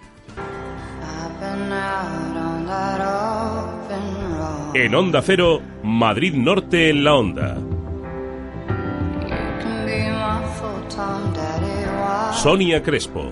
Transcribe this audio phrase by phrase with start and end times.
[4.73, 7.57] En Onda Cero, Madrid Norte en la Onda.
[12.33, 13.31] Sonia Crespo.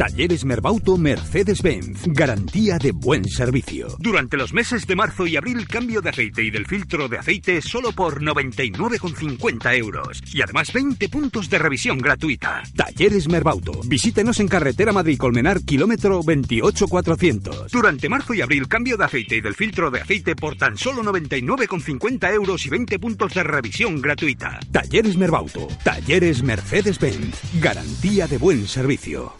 [0.00, 2.04] Talleres Merbauto Mercedes-Benz.
[2.06, 3.96] Garantía de buen servicio.
[3.98, 7.60] Durante los meses de marzo y abril, cambio de aceite y del filtro de aceite
[7.60, 10.22] solo por 99,50 euros.
[10.32, 12.62] Y además 20 puntos de revisión gratuita.
[12.74, 13.78] Talleres Merbauto.
[13.84, 17.70] Visítenos en carretera Madrid-Colmenar, kilómetro 28400.
[17.70, 21.02] Durante marzo y abril, cambio de aceite y del filtro de aceite por tan solo
[21.02, 24.60] 99,50 euros y 20 puntos de revisión gratuita.
[24.72, 25.68] Talleres Merbauto.
[25.84, 27.60] Talleres Mercedes-Benz.
[27.60, 29.34] Garantía de buen servicio.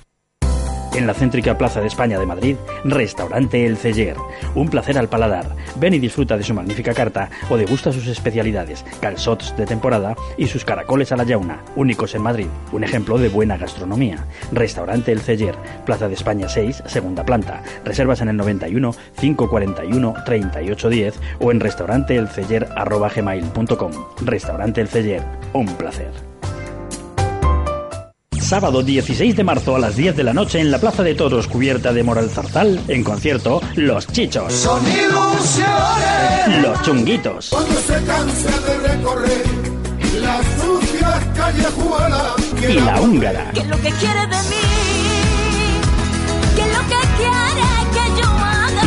[0.95, 4.17] En la céntrica Plaza de España de Madrid, Restaurante El Celler.
[4.57, 5.47] Un placer al paladar.
[5.77, 10.49] Ven y disfruta de su magnífica carta o degusta sus especialidades, calzots de temporada y
[10.49, 12.49] sus caracoles a la yauna, únicos en Madrid.
[12.73, 14.27] Un ejemplo de buena gastronomía.
[14.51, 15.55] Restaurante El Celler,
[15.87, 17.63] Plaza de España 6, segunda planta.
[17.85, 23.93] Reservas en el 91 541 3810 o en restauranteelceller.com.
[24.23, 25.23] Restaurante El Celler,
[25.53, 26.30] un placer.
[28.51, 31.47] Sábado 16 de marzo a las 10 de la noche en la Plaza de Toros
[31.47, 34.53] cubierta de Moral Zarzal, en concierto Los Chichos.
[34.53, 36.61] Son ilusiones.
[36.61, 37.51] Los Chunguitos.
[37.51, 39.45] Cuando se cansa de recorrer
[40.21, 42.35] las sucias callejuelas.
[42.69, 43.53] Y la Húngara.
[43.55, 44.70] ¿Qué es lo que quiere de mí?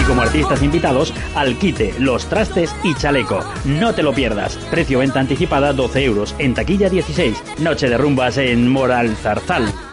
[0.03, 3.39] Y como artistas invitados, Alquite, Los Trastes y Chaleco.
[3.63, 4.57] No te lo pierdas.
[4.69, 6.35] Precio venta anticipada 12 euros.
[6.39, 7.41] En taquilla 16.
[7.59, 9.92] Noche de rumbas en Moral Zarzal.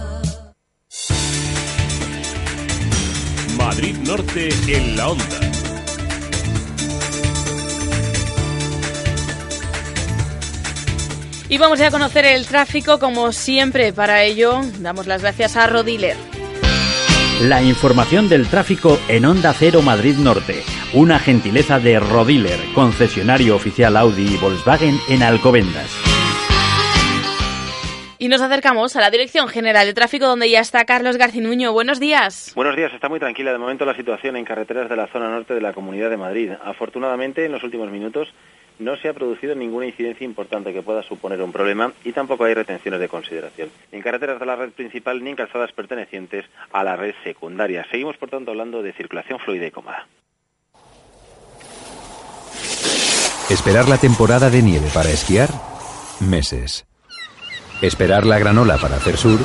[3.71, 5.23] Madrid Norte en la onda.
[11.47, 13.93] Y vamos ya a conocer el tráfico, como siempre.
[13.93, 16.17] Para ello, damos las gracias a Rodiler.
[17.43, 20.63] La información del tráfico en Onda Cero Madrid Norte.
[20.93, 26.10] Una gentileza de Rodiler, concesionario oficial Audi y Volkswagen en Alcobendas.
[28.21, 31.73] Y nos acercamos a la Dirección General de Tráfico, donde ya está Carlos Garcinuño.
[31.73, 32.51] Buenos días.
[32.53, 35.55] Buenos días, está muy tranquila de momento la situación en carreteras de la zona norte
[35.55, 36.51] de la Comunidad de Madrid.
[36.63, 38.31] Afortunadamente, en los últimos minutos
[38.77, 42.53] no se ha producido ninguna incidencia importante que pueda suponer un problema y tampoco hay
[42.53, 43.71] retenciones de consideración.
[43.91, 47.87] Ni en carreteras de la red principal ni en calzadas pertenecientes a la red secundaria.
[47.89, 50.05] Seguimos, por tanto, hablando de circulación fluida y cómoda.
[53.49, 55.49] Esperar la temporada de nieve para esquiar,
[56.19, 56.85] meses.
[57.81, 59.39] Esperar la granola para hacer sur,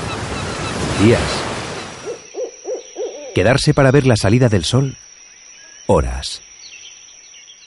[1.03, 1.23] días.
[3.35, 4.97] Quedarse para ver la salida del sol,
[5.87, 6.43] horas.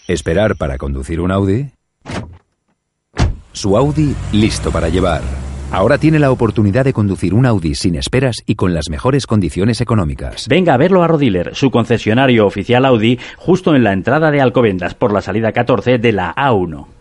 [0.07, 1.71] Esperar para conducir un Audi.
[3.51, 5.21] Su Audi listo para llevar.
[5.71, 9.81] Ahora tiene la oportunidad de conducir un Audi sin esperas y con las mejores condiciones
[9.81, 10.47] económicas.
[10.47, 14.93] Venga a verlo a Rodiler, su concesionario oficial Audi, justo en la entrada de Alcobendas
[14.93, 16.98] por la salida 14 de la A1.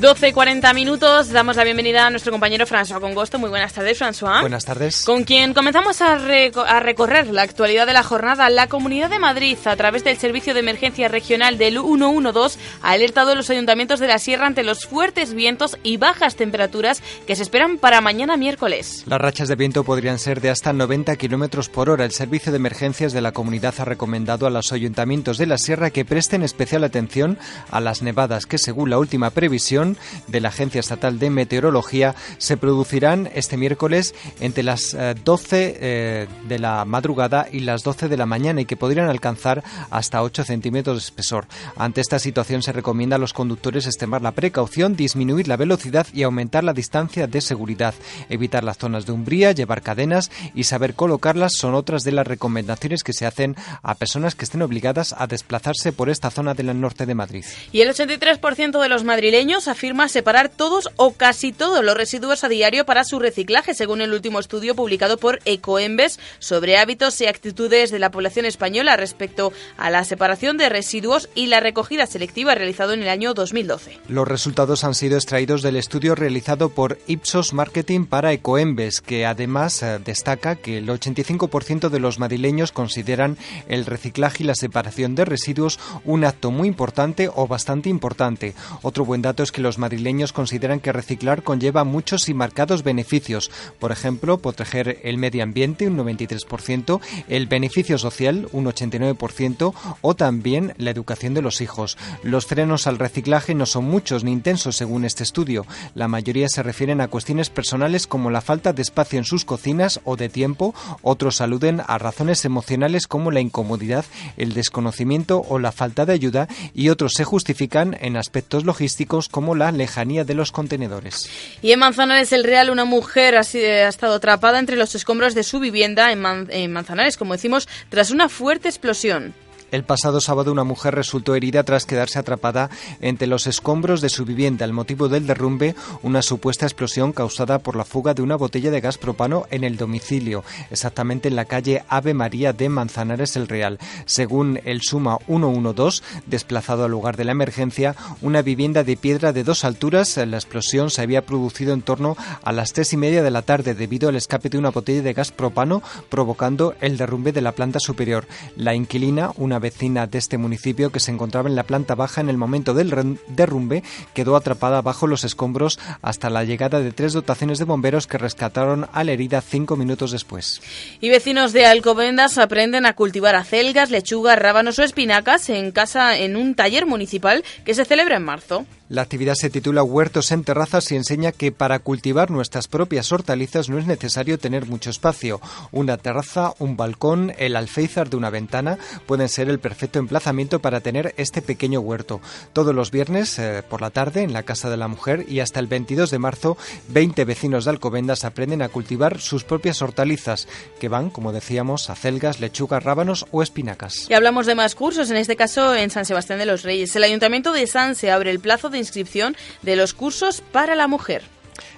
[0.00, 3.38] 12.40 minutos, damos la bienvenida a nuestro compañero François Congosto.
[3.38, 4.42] Muy buenas tardes, François.
[4.42, 5.04] Buenas tardes.
[5.06, 8.50] Con quien comenzamos a, reco- a recorrer la actualidad de la jornada.
[8.50, 13.30] La Comunidad de Madrid, a través del Servicio de Emergencia Regional del 112, ha alertado
[13.30, 17.42] a los ayuntamientos de la Sierra ante los fuertes vientos y bajas temperaturas que se
[17.42, 19.02] esperan para mañana miércoles.
[19.06, 22.04] Las rachas de viento podrían ser de hasta 90 kilómetros por hora.
[22.04, 25.88] El Servicio de Emergencias de la Comunidad ha recomendado a los ayuntamientos de la Sierra
[25.88, 27.38] que presten especial atención
[27.70, 29.85] a las nevadas que, según la última previsión
[30.26, 36.26] de la Agencia Estatal de Meteorología, se producirán este miércoles entre las eh, 12 eh,
[36.48, 40.44] de la madrugada y las 12 de la mañana y que podrían alcanzar hasta 8
[40.44, 41.46] centímetros de espesor.
[41.76, 46.22] Ante esta situación se recomienda a los conductores extremar la precaución, disminuir la velocidad y
[46.22, 47.94] aumentar la distancia de seguridad,
[48.28, 53.02] evitar las zonas de umbría, llevar cadenas y saber colocarlas son otras de las recomendaciones
[53.02, 57.06] que se hacen a personas que estén obligadas a desplazarse por esta zona del norte
[57.06, 57.44] de Madrid.
[57.72, 62.48] Y el 83% de los madrileños afirma separar todos o casi todos los residuos a
[62.48, 67.90] diario para su reciclaje, según el último estudio publicado por Ecoembes sobre hábitos y actitudes
[67.90, 72.94] de la población española respecto a la separación de residuos y la recogida selectiva realizado
[72.94, 73.98] en el año 2012.
[74.08, 79.82] Los resultados han sido extraídos del estudio realizado por Ipsos Marketing para Ecoembes, que además
[79.82, 83.36] eh, destaca que el 85% de los madrileños consideran
[83.68, 88.54] el reciclaje y la separación de residuos un acto muy importante o bastante importante.
[88.80, 93.50] Otro buen dato es que los madrileños consideran que reciclar conlleva muchos y marcados beneficios.
[93.80, 100.72] Por ejemplo, proteger el medio ambiente, un 93%, el beneficio social, un 89%, o también
[100.78, 101.98] la educación de los hijos.
[102.22, 105.66] Los frenos al reciclaje no son muchos ni intensos según este estudio.
[105.96, 109.98] La mayoría se refieren a cuestiones personales como la falta de espacio en sus cocinas
[110.04, 110.76] o de tiempo.
[111.02, 114.04] Otros aluden a razones emocionales como la incomodidad,
[114.36, 119.55] el desconocimiento o la falta de ayuda y otros se justifican en aspectos logísticos como
[119.56, 121.28] la lejanía de los contenedores.
[121.62, 125.34] Y en Manzanares el Real, una mujer ha, sido- ha estado atrapada entre los escombros
[125.34, 129.34] de su vivienda en Manzanares, como decimos, tras una fuerte explosión.
[129.72, 132.70] El pasado sábado una mujer resultó herida tras quedarse atrapada
[133.00, 134.64] entre los escombros de su vivienda.
[134.64, 138.80] El motivo del derrumbe, una supuesta explosión causada por la fuga de una botella de
[138.80, 143.78] gas propano en el domicilio, exactamente en la calle Ave María de Manzanares el Real.
[144.04, 149.42] Según el Suma 112, desplazado al lugar de la emergencia, una vivienda de piedra de
[149.42, 153.32] dos alturas, la explosión se había producido en torno a las tres y media de
[153.32, 157.40] la tarde debido al escape de una botella de gas propano, provocando el derrumbe de
[157.40, 158.28] la planta superior.
[158.54, 162.28] La inquilina, una vecina de este municipio que se encontraba en la planta baja en
[162.28, 163.82] el momento del derrumbe,
[164.14, 168.88] quedó atrapada bajo los escombros hasta la llegada de tres dotaciones de bomberos que rescataron
[168.92, 170.60] a la herida cinco minutos después.
[171.00, 176.36] Y vecinos de Alcobendas aprenden a cultivar acelgas, lechugas, rábanos o espinacas en casa en
[176.36, 178.66] un taller municipal que se celebra en marzo.
[178.88, 183.68] La actividad se titula Huertos en terrazas y enseña que para cultivar nuestras propias hortalizas
[183.68, 185.40] no es necesario tener mucho espacio.
[185.72, 190.80] Una terraza, un balcón, el alféizar de una ventana pueden ser el perfecto emplazamiento para
[190.80, 192.20] tener este pequeño huerto.
[192.52, 195.60] Todos los viernes eh, por la tarde en la Casa de la Mujer y hasta
[195.60, 196.56] el 22 de marzo
[196.88, 200.48] 20 vecinos de Alcobendas aprenden a cultivar sus propias hortalizas
[200.78, 204.08] que van, como decíamos, a celgas, lechugas, rábanos o espinacas.
[204.08, 206.94] Y hablamos de más cursos, en este caso en San Sebastián de los Reyes.
[206.96, 210.88] El Ayuntamiento de San se abre el plazo de inscripción de los cursos para la
[210.88, 211.35] mujer.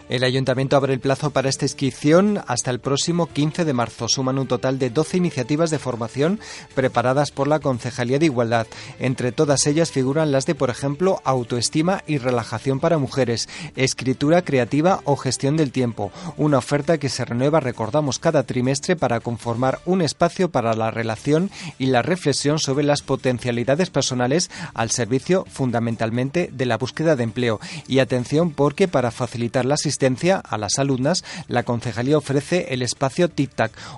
[0.09, 4.09] El ayuntamiento abre el plazo para esta inscripción hasta el próximo 15 de marzo.
[4.09, 6.41] Suman un total de 12 iniciativas de formación
[6.75, 8.67] preparadas por la Concejalía de Igualdad.
[8.99, 15.01] Entre todas ellas figuran las de, por ejemplo, autoestima y relajación para mujeres, escritura creativa
[15.05, 16.11] o gestión del tiempo.
[16.37, 21.51] Una oferta que se renueva, recordamos, cada trimestre para conformar un espacio para la relación
[21.79, 27.61] y la reflexión sobre las potencialidades personales al servicio fundamentalmente de la búsqueda de empleo.
[27.87, 33.29] Y atención porque para facilitar la asistencia a las alumnas, la concejalía ofrece el espacio
[33.29, 33.49] Tic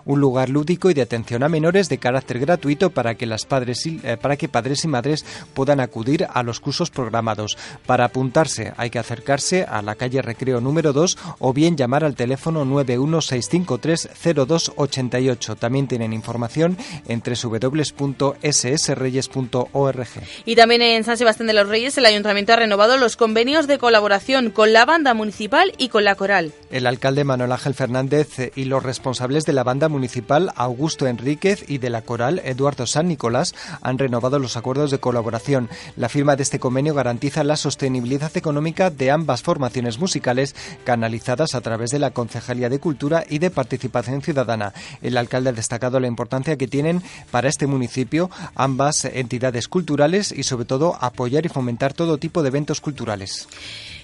[0.04, 3.84] un lugar lúdico y de atención a menores de carácter gratuito para que las padres
[3.86, 5.24] y, eh, para que padres y madres
[5.54, 7.56] puedan acudir a los cursos programados.
[7.86, 12.14] Para apuntarse hay que acercarse a la calle Recreo número 2 o bien llamar al
[12.14, 15.58] teléfono 916530288.
[15.58, 16.76] También tienen información
[17.08, 20.08] en www.ssreyes.org.
[20.44, 23.78] Y también en San Sebastián de los Reyes el ayuntamiento ha renovado los convenios de
[23.78, 26.52] colaboración con la banda municipal y con la coral.
[26.70, 31.78] El alcalde Manuel Ángel Fernández y los responsables de la banda municipal Augusto Enríquez y
[31.78, 35.68] de la coral Eduardo San Nicolás han renovado los acuerdos de colaboración.
[35.96, 41.60] La firma de este convenio garantiza la sostenibilidad económica de ambas formaciones musicales canalizadas a
[41.60, 44.72] través de la Concejalía de Cultura y de Participación Ciudadana.
[45.02, 50.42] El alcalde ha destacado la importancia que tienen para este municipio ambas entidades culturales y
[50.44, 53.48] sobre todo apoyar y fomentar todo tipo de eventos culturales.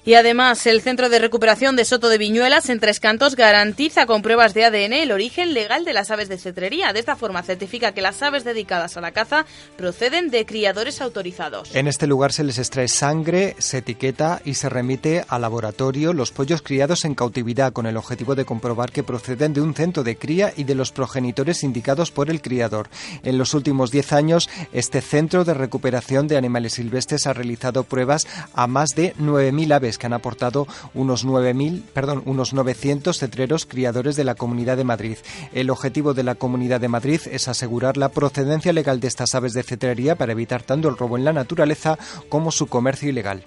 [0.06, 4.22] Y además, el Centro de Recuperación de Soto de Viñuelas en Tres Cantos garantiza con
[4.22, 6.92] pruebas de ADN el origen legal de las aves de cetrería.
[6.92, 9.46] De esta forma, certifica que las aves dedicadas a la caza
[9.76, 11.74] proceden de criadores autorizados.
[11.74, 16.30] En este lugar se les extrae sangre, se etiqueta y se remite al laboratorio los
[16.30, 20.16] pollos criados en cautividad con el objetivo de comprobar que proceden de un centro de
[20.16, 22.88] cría y de los progenitores indicados por el criador.
[23.24, 28.28] En los últimos 10 años, este Centro de Recuperación de Animales Silvestres ha realizado pruebas
[28.54, 34.16] a más de 9.000 aves que han aportado unos 9.000, perdón, unos 900 cetreros criadores
[34.16, 35.18] de la Comunidad de Madrid.
[35.52, 39.52] El objetivo de la Comunidad de Madrid es asegurar la procedencia legal de estas aves
[39.52, 41.98] de cetrería para evitar tanto el robo en la naturaleza
[42.28, 43.44] como su comercio ilegal.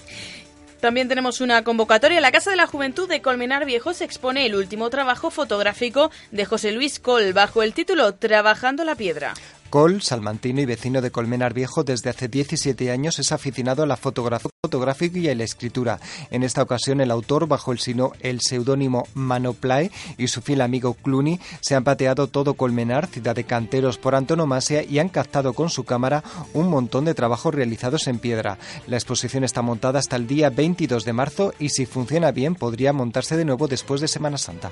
[0.80, 2.22] También tenemos una convocatoria.
[2.22, 6.46] La Casa de la Juventud de Colmenar Viejo se expone el último trabajo fotográfico de
[6.46, 9.34] José Luis Col bajo el título Trabajando la Piedra.
[9.70, 13.98] Col, salmantino y vecino de Colmenar Viejo desde hace 17 años, es aficionado a la
[13.98, 16.00] fotografía fotográfica y a la escritura.
[16.32, 20.96] En esta ocasión, el autor, bajo el, sino, el seudónimo Manoplae y su fiel amigo
[20.96, 25.70] Cluny, se han pateado todo Colmenar, ciudad de canteros por antonomasia, y han captado con
[25.70, 26.24] su cámara
[26.54, 28.58] un montón de trabajos realizados en piedra.
[28.88, 32.92] La exposición está montada hasta el día 22 de marzo y, si funciona bien, podría
[32.92, 34.72] montarse de nuevo después de Semana Santa.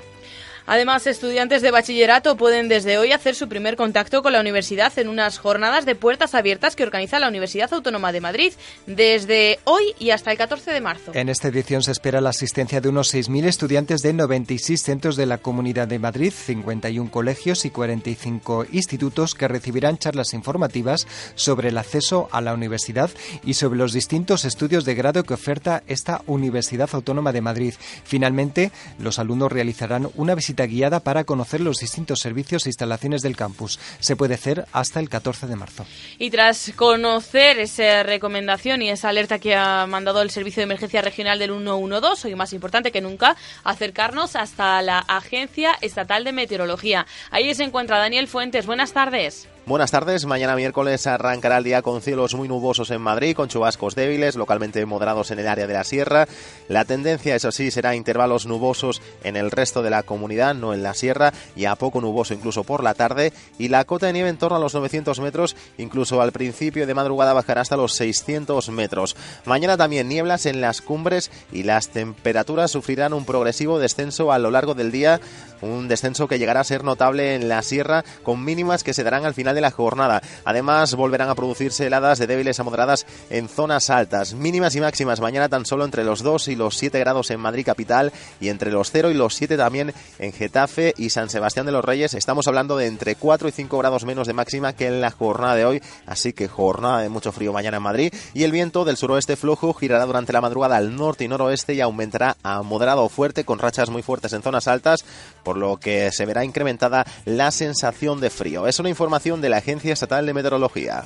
[0.70, 5.08] Además, estudiantes de bachillerato pueden desde hoy hacer su primer contacto con la universidad en
[5.08, 8.52] unas jornadas de puertas abiertas que organiza la Universidad Autónoma de Madrid
[8.86, 11.12] desde hoy y hasta el 14 de marzo.
[11.14, 15.24] En esta edición se espera la asistencia de unos 6.000 estudiantes de 96 centros de
[15.24, 21.78] la Comunidad de Madrid, 51 colegios y 45 institutos que recibirán charlas informativas sobre el
[21.78, 23.08] acceso a la universidad
[23.42, 27.72] y sobre los distintos estudios de grado que oferta esta Universidad Autónoma de Madrid.
[28.04, 33.36] Finalmente, los alumnos realizarán una visita guiada para conocer los distintos servicios e instalaciones del
[33.36, 33.78] campus.
[34.00, 35.86] Se puede hacer hasta el 14 de marzo.
[36.18, 41.02] Y tras conocer esa recomendación y esa alerta que ha mandado el Servicio de Emergencia
[41.02, 47.06] Regional del 112, hoy más importante que nunca, acercarnos hasta la Agencia Estatal de Meteorología.
[47.30, 48.66] Ahí se encuentra Daniel Fuentes.
[48.66, 49.48] Buenas tardes.
[49.68, 50.24] Buenas tardes.
[50.24, 54.86] Mañana miércoles arrancará el día con cielos muy nubosos en Madrid, con chubascos débiles, localmente
[54.86, 56.26] moderados en el área de la sierra.
[56.68, 60.82] La tendencia, eso sí, será intervalos nubosos en el resto de la comunidad, no en
[60.82, 63.34] la sierra, y a poco nuboso incluso por la tarde.
[63.58, 66.94] Y la cota de nieve en torno a los 900 metros, incluso al principio de
[66.94, 69.16] madrugada bajará hasta los 600 metros.
[69.44, 74.50] Mañana también nieblas en las cumbres y las temperaturas sufrirán un progresivo descenso a lo
[74.50, 75.20] largo del día,
[75.60, 79.26] un descenso que llegará a ser notable en la sierra, con mínimas que se darán
[79.26, 80.22] al final de la jornada.
[80.44, 84.34] Además, volverán a producirse heladas de débiles a moderadas en zonas altas.
[84.34, 87.66] Mínimas y máximas mañana tan solo entre los 2 y los 7 grados en Madrid
[87.66, 91.72] capital y entre los 0 y los 7 también en Getafe y San Sebastián de
[91.72, 92.14] los Reyes.
[92.14, 95.56] Estamos hablando de entre 4 y 5 grados menos de máxima que en la jornada
[95.56, 98.96] de hoy, así que jornada de mucho frío mañana en Madrid y el viento del
[98.96, 103.08] suroeste flojo girará durante la madrugada al norte y noroeste y aumentará a moderado o
[103.08, 105.04] fuerte con rachas muy fuertes en zonas altas,
[105.48, 108.66] por lo que se verá incrementada la sensación de frío.
[108.66, 111.04] Es una información de la Agencia Estatal de Meteorología.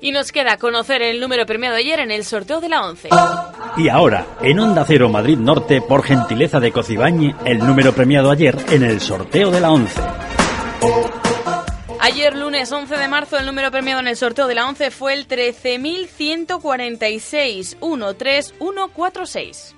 [0.00, 3.10] Y nos queda conocer el número premiado ayer en el sorteo de la 11.
[3.76, 8.56] Y ahora, en Onda Cero Madrid Norte, por gentileza de Cocibañi, el número premiado ayer
[8.72, 10.00] en el sorteo de la 11.
[12.00, 15.14] Ayer lunes 11 de marzo el número premiado en el sorteo de la 11 fue
[15.14, 19.77] el 13.146 13146.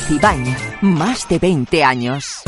[0.00, 2.40] Cocibañ, más de 20 años.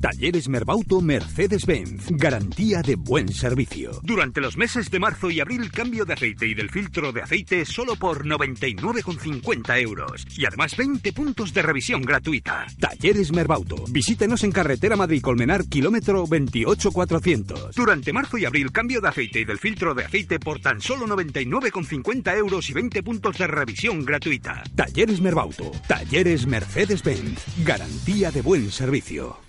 [0.00, 2.06] Talleres Merbauto Mercedes-Benz.
[2.10, 3.90] Garantía de buen servicio.
[4.02, 7.64] Durante los meses de marzo y abril, cambio de aceite y del filtro de aceite
[7.64, 10.26] solo por 99,50 euros.
[10.36, 12.66] Y además 20 puntos de revisión gratuita.
[12.78, 13.84] Talleres Merbauto.
[13.88, 17.74] Visítenos en carretera Madrid-Colmenar, kilómetro 28400.
[17.74, 21.06] Durante marzo y abril, cambio de aceite y del filtro de aceite por tan solo
[21.06, 24.62] 99,50 euros y 20 puntos de revisión gratuita.
[24.74, 25.70] Talleres Merbauto.
[25.88, 27.64] Talleres Mercedes-Benz.
[27.64, 29.45] Garantía de buen servicio.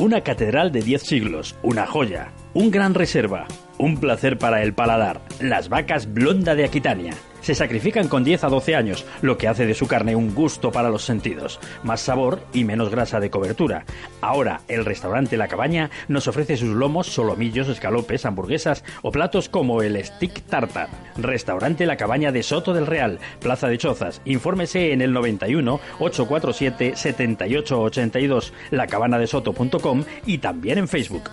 [0.00, 3.46] Una catedral de 10 siglos, una joya, un gran reserva,
[3.78, 5.20] un placer para el paladar.
[5.40, 7.14] Las vacas blonda de Aquitania.
[7.40, 10.72] Se sacrifican con 10 a 12 años, lo que hace de su carne un gusto
[10.72, 11.60] para los sentidos.
[11.82, 13.84] Más sabor y menos grasa de cobertura.
[14.20, 19.82] Ahora, el restaurante La Cabaña nos ofrece sus lomos, solomillos, escalopes, hamburguesas o platos como
[19.82, 20.88] el stick tartar.
[21.16, 24.20] Restaurante La Cabaña de Soto del Real, Plaza de Chozas.
[24.24, 31.30] Infórmese en el 91 847 7882, lacabanadesoto.com y también en Facebook.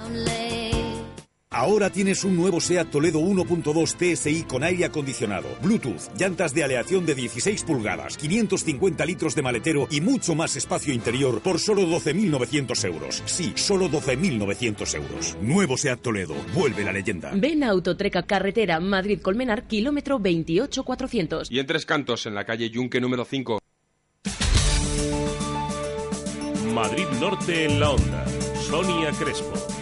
[1.56, 7.06] Ahora tienes un nuevo SEAT Toledo 1.2 TSI con aire acondicionado, Bluetooth, llantas de aleación
[7.06, 12.84] de 16 pulgadas, 550 litros de maletero y mucho más espacio interior por solo 12.900
[12.84, 13.24] euros.
[13.24, 15.38] Sí, solo 12.900 euros.
[15.41, 17.32] Nuevo SEAT Toledo, vuelve la leyenda.
[17.34, 21.50] Ven a Autotreca Carretera Madrid-Colmenar, kilómetro 28400.
[21.50, 23.60] Y en Tres Cantos, en la calle Yunque número 5.
[26.74, 28.26] Madrid Norte en la onda.
[28.60, 29.74] Sonia Crespo.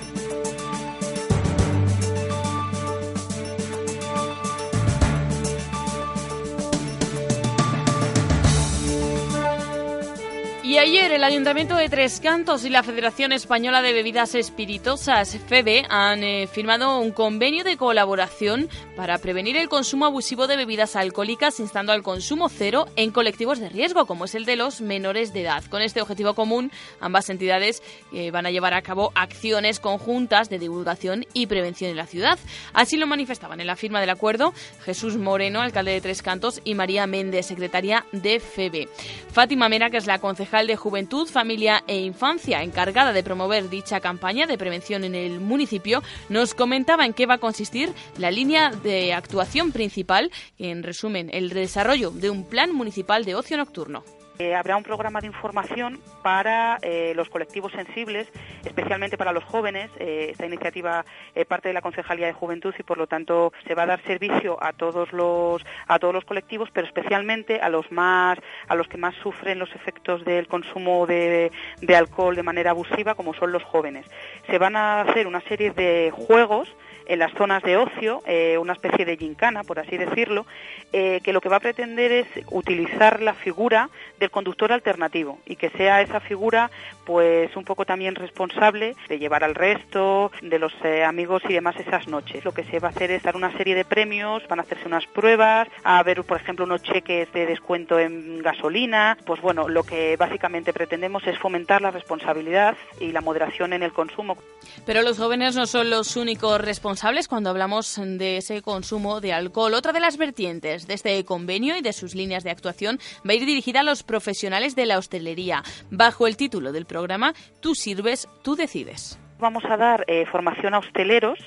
[10.64, 15.84] Y ayer el Ayuntamiento de Tres Cantos y la Federación Española de Bebidas Espirituosas, FEBE,
[15.90, 21.60] han eh, firmado un convenio de colaboración para prevenir el consumo abusivo de bebidas alcohólicas,
[21.60, 25.42] instando al consumo cero en colectivos de riesgo, como es el de los menores de
[25.42, 25.66] edad.
[25.66, 26.72] Con este objetivo común,
[27.02, 31.98] ambas entidades eh, van a llevar a cabo acciones conjuntas de divulgación y prevención en
[31.98, 32.40] la ciudad.
[32.72, 34.54] Así lo manifestaban en la firma del acuerdo
[34.86, 38.88] Jesús Moreno, alcalde de Tres Cantos, y María Méndez, secretaria de FEBE.
[39.30, 44.00] Fátima Mera, que es la concejal De Juventud, Familia e Infancia, encargada de promover dicha
[44.00, 48.72] campaña de prevención en el municipio, nos comentaba en qué va a consistir la línea
[48.72, 54.04] de actuación principal, en resumen, el desarrollo de un plan municipal de ocio nocturno.
[54.40, 58.28] Eh, habrá un programa de información para eh, los colectivos sensibles,
[58.66, 59.92] especialmente para los jóvenes.
[60.00, 61.06] Eh, esta iniciativa
[61.48, 64.58] parte de la Concejalía de Juventud y, por lo tanto, se va a dar servicio
[64.62, 68.98] a todos los a todos los colectivos, pero especialmente a los más a los que
[68.98, 73.64] más sufren los efectos del consumo de, de alcohol de manera abusiva, como son los
[73.64, 74.06] jóvenes.
[74.48, 76.70] Se van a hacer una serie de juegos
[77.06, 80.46] en las zonas de ocio, eh, una especie de gincana, por así decirlo,
[80.92, 83.90] eh, que lo que va a pretender es utilizar la figura
[84.20, 86.70] del conductor alternativo y que sea esa figura
[87.06, 91.76] pues un poco también responsable de llevar al resto, de los eh, amigos y demás
[91.78, 92.44] esas noches.
[92.46, 94.88] Lo que se va a hacer es dar una serie de premios, van a hacerse
[94.88, 99.84] unas pruebas, a ver por ejemplo unos cheques de descuento en gasolina, pues bueno, lo
[99.84, 104.38] que básicamente pretendemos es fomentar la responsabilidad y la moderación en el consumo.
[104.86, 109.74] Pero los jóvenes no son los únicos responsables cuando hablamos de ese consumo de alcohol.
[109.74, 113.36] Otra de las vertientes de este convenio y de sus líneas de actuación va a
[113.36, 118.30] ir dirigida a los profesionales de la hostelería, bajo el título del programa Tú sirves,
[118.44, 119.20] tú decides.
[119.40, 121.40] Vamos a dar eh, formación a hosteleros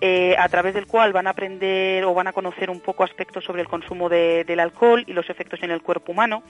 [0.00, 3.44] eh, a través del cual van a aprender o van a conocer un poco aspectos
[3.44, 6.42] sobre el consumo del alcohol y los efectos en el cuerpo humano.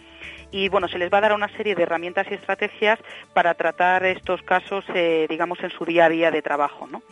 [0.50, 2.98] Y bueno, se les va a dar una serie de herramientas y estrategias
[3.32, 7.02] para tratar estos casos, eh, digamos, en su día a día de trabajo, ¿no?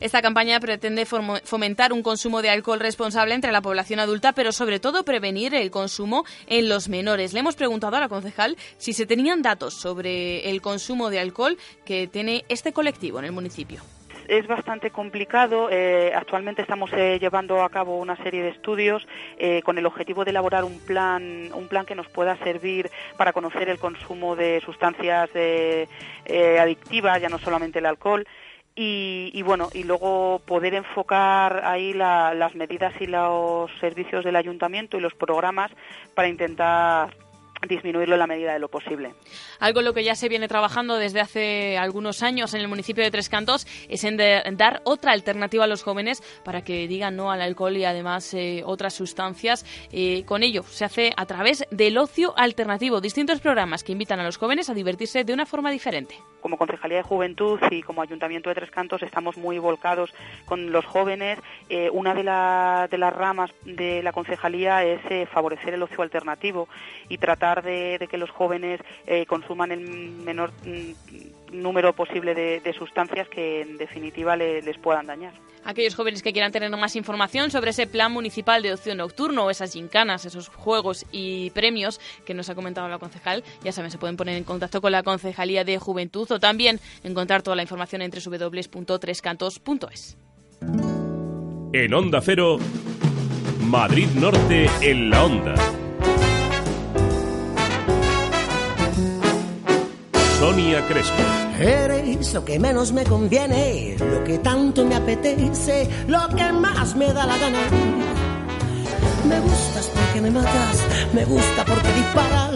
[0.00, 4.78] Esta campaña pretende fomentar un consumo de alcohol responsable entre la población adulta, pero sobre
[4.78, 7.32] todo prevenir el consumo en los menores.
[7.32, 11.58] Le hemos preguntado a la concejal si se tenían datos sobre el consumo de alcohol
[11.84, 13.82] que tiene este colectivo en el municipio
[14.28, 15.68] es bastante complicado.
[15.70, 19.06] Eh, actualmente estamos eh, llevando a cabo una serie de estudios
[19.38, 23.32] eh, con el objetivo de elaborar un plan, un plan que nos pueda servir para
[23.32, 25.30] conocer el consumo de sustancias
[26.60, 28.26] adictivas, ya no solamente el alcohol.
[28.80, 35.00] Y, bueno, y luego poder enfocar ahí las medidas y los servicios del ayuntamiento y
[35.00, 35.72] los programas
[36.14, 37.10] para intentar
[37.66, 39.14] disminuirlo en la medida de lo posible.
[39.58, 43.02] Algo en lo que ya se viene trabajando desde hace algunos años en el municipio
[43.02, 44.16] de Tres Cantos es en
[44.56, 48.62] dar otra alternativa a los jóvenes para que digan no al alcohol y además eh,
[48.64, 49.64] otras sustancias.
[49.92, 54.24] Eh, con ello se hace a través del ocio alternativo, distintos programas que invitan a
[54.24, 56.16] los jóvenes a divertirse de una forma diferente.
[56.40, 60.12] Como Concejalía de Juventud y como Ayuntamiento de Tres Cantos estamos muy volcados
[60.44, 61.38] con los jóvenes.
[61.68, 62.22] Eh, una de,
[62.90, 66.68] de, las ramas de la concejalía es favorecer el ocio alternativo
[67.08, 68.80] y tratar de, que los jóvenes
[69.26, 70.92] consuman el menor mm,
[71.52, 75.32] número posible de, sustancias que en definitiva les puedan dañar.
[75.64, 79.72] Aquellos jóvenes que quieran tener más información sobre ese plan municipal de ocio nocturno esas
[79.72, 84.16] gincanas, esos juegos y premios que nos ha comentado la concejal, ya saben, se pueden
[84.16, 88.10] poner en contacto con la Concejalía de Juventud o también encontrar toda la información en
[88.10, 90.16] www.trescantos.es.
[91.72, 92.58] En Onda Cero,
[93.60, 95.54] Madrid Norte en la Onda.
[100.38, 101.20] Sonia Crespo.
[101.58, 107.12] Eres lo que menos me conviene, lo que tanto me apetece, lo que más me
[107.12, 107.58] da la gana.
[109.28, 112.52] Me gustas porque me matas, me gusta porque disparas,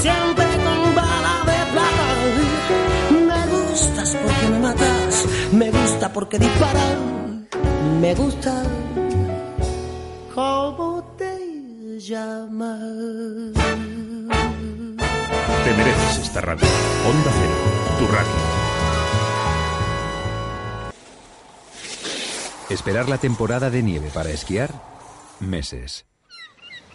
[0.00, 2.08] siempre con bala de plata.
[3.26, 6.98] Me gustas porque me matas, me gusta porque disparas,
[8.00, 8.62] me gusta
[10.36, 12.78] cómo te llamas.
[15.64, 16.66] Te mereces esta radio.
[16.66, 17.54] Cero,
[17.98, 18.06] tu.
[22.72, 24.70] Esperar la temporada de nieve para esquiar,
[25.40, 26.06] meses.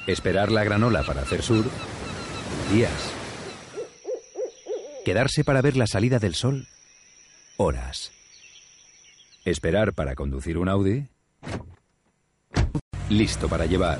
[0.08, 1.66] Esperar la granola para hacer sur,
[2.72, 2.92] días.
[5.06, 6.68] Quedarse para ver la salida del sol,
[7.58, 8.12] horas.
[9.46, 11.08] Esperar para conducir un Audi,
[13.10, 14.00] listo para llevar.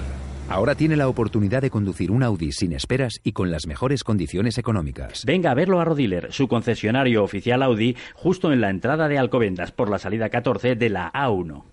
[0.50, 4.58] Ahora tiene la oportunidad de conducir un Audi sin esperas y con las mejores condiciones
[4.58, 5.24] económicas.
[5.26, 9.72] Venga a verlo a Rodiler, su concesionario oficial Audi, justo en la entrada de Alcobendas
[9.72, 11.64] por la salida 14 de la A1.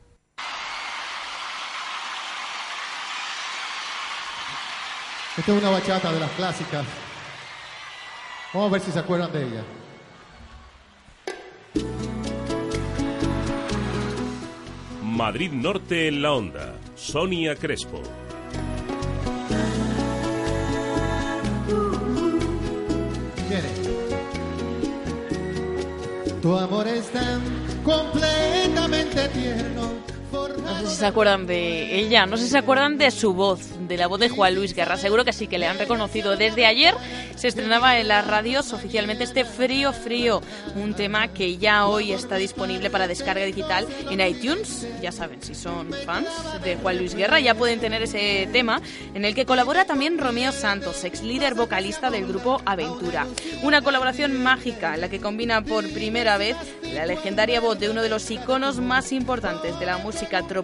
[5.36, 6.86] Esta es una bachata de las clásicas.
[8.52, 9.64] Vamos a ver si se acuerdan de ella.
[15.02, 16.74] Madrid Norte en la onda.
[16.94, 18.02] Sonia Crespo.
[26.42, 27.42] Tu amor es tan
[27.84, 29.99] completamente tierno,
[30.70, 33.60] No sé si se acuerdan de ella, no sé si se acuerdan de su voz,
[33.88, 34.96] de la voz de Juan Luis Guerra.
[34.96, 36.36] Seguro que sí, que le han reconocido.
[36.36, 36.94] Desde ayer
[37.34, 40.40] se estrenaba en las radios oficialmente este Frío Frío,
[40.76, 44.86] un tema que ya hoy está disponible para descarga digital en iTunes.
[45.02, 46.28] Ya saben, si son fans
[46.62, 48.80] de Juan Luis Guerra, ya pueden tener ese tema
[49.14, 53.26] en el que colabora también Romeo Santos, ex líder vocalista del grupo Aventura.
[53.64, 56.56] Una colaboración mágica en la que combina por primera vez
[56.94, 60.59] la legendaria voz de uno de los iconos más importantes de la música tropical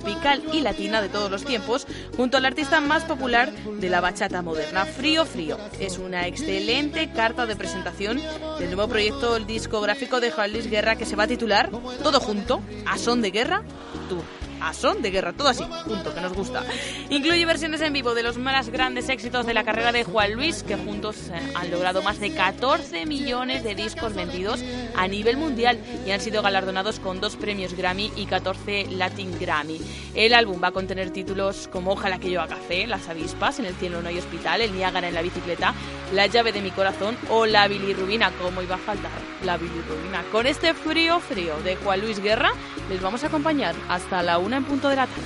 [0.53, 4.85] y latina de todos los tiempos, junto al artista más popular de la bachata moderna,
[4.85, 5.59] Frío Frío.
[5.81, 8.21] Es una excelente carta de presentación
[8.59, 11.71] del nuevo proyecto discográfico de Juan Luis Guerra que se va a titular
[12.03, 13.63] Todo junto, a son de guerra,
[14.09, 14.23] tú
[14.61, 16.65] a son de guerra, todo así, punto, que nos gusta.
[17.11, 20.63] Incluye versiones en vivo de los más grandes éxitos de la carrera de Juan Luis,
[20.63, 24.63] que juntos eh, han logrado más de 14 millones de discos vendidos
[24.97, 29.81] a nivel mundial y han sido galardonados con dos premios Grammy y 14 Latin Grammy.
[30.15, 33.67] El álbum va a contener títulos como Ojalá que yo a café, Las avispas, En
[33.67, 35.75] el cielo no hay hospital, El Niágara en la bicicleta,
[36.13, 39.11] La llave de mi corazón o La bilirrubina, como iba a faltar
[39.45, 40.23] la bilirrubina.
[40.33, 42.53] Con este frío frío de Juan Luis Guerra
[42.89, 45.23] les vamos a acompañar hasta la una en punto de la tarde.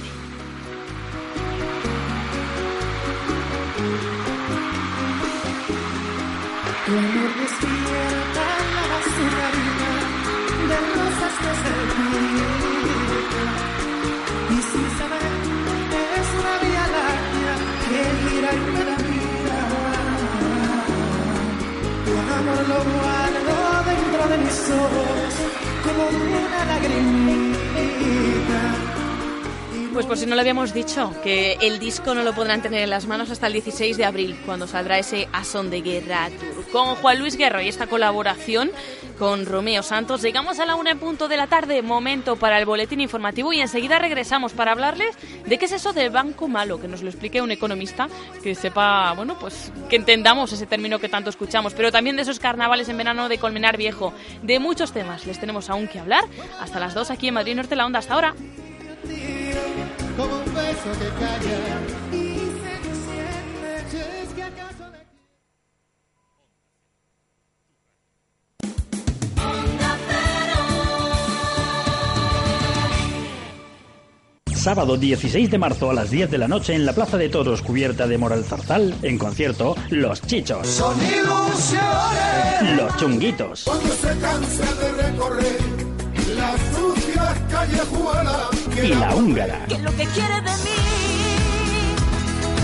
[22.51, 23.55] Amor lo guardo
[23.87, 25.35] dentro de mis ojos
[25.85, 28.01] como una lagrimita.
[29.93, 32.91] Pues por si no lo habíamos dicho, que el disco no lo podrán tener en
[32.91, 36.65] las manos hasta el 16 de abril, cuando saldrá ese Ason de Guerra Tour.
[36.71, 38.71] Con Juan Luis Guerra y esta colaboración
[39.19, 42.65] con Romeo Santos, llegamos a la una en punto de la tarde, momento para el
[42.65, 46.89] boletín informativo y enseguida regresamos para hablarles de qué es eso del banco malo, que
[46.89, 48.09] nos lo explique un economista
[48.43, 52.39] que sepa, bueno, pues que entendamos ese término que tanto escuchamos, pero también de esos
[52.39, 56.25] carnavales en verano de Colmenar Viejo, de muchos temas les tenemos aún que hablar
[56.61, 58.35] hasta las 2 aquí en Madrid Norte la Onda, hasta ahora.
[60.21, 61.61] Como un beso que calla.
[62.13, 62.25] Y
[62.61, 64.23] se enciende.
[64.23, 64.85] Es que acaso
[74.55, 77.63] Sábado 16 de marzo a las 10 de la noche en la Plaza de Toros
[77.63, 82.77] cubierta de Moral Zarzal, en concierto Los Chichos, Son ilusiones.
[82.77, 85.70] Los Chunguitos, cuando se cansa de recorrer
[86.41, 89.65] las sucias callejuelas que y La Húngara.
[89.69, 90.81] ¿Qué es lo que quiere de mí?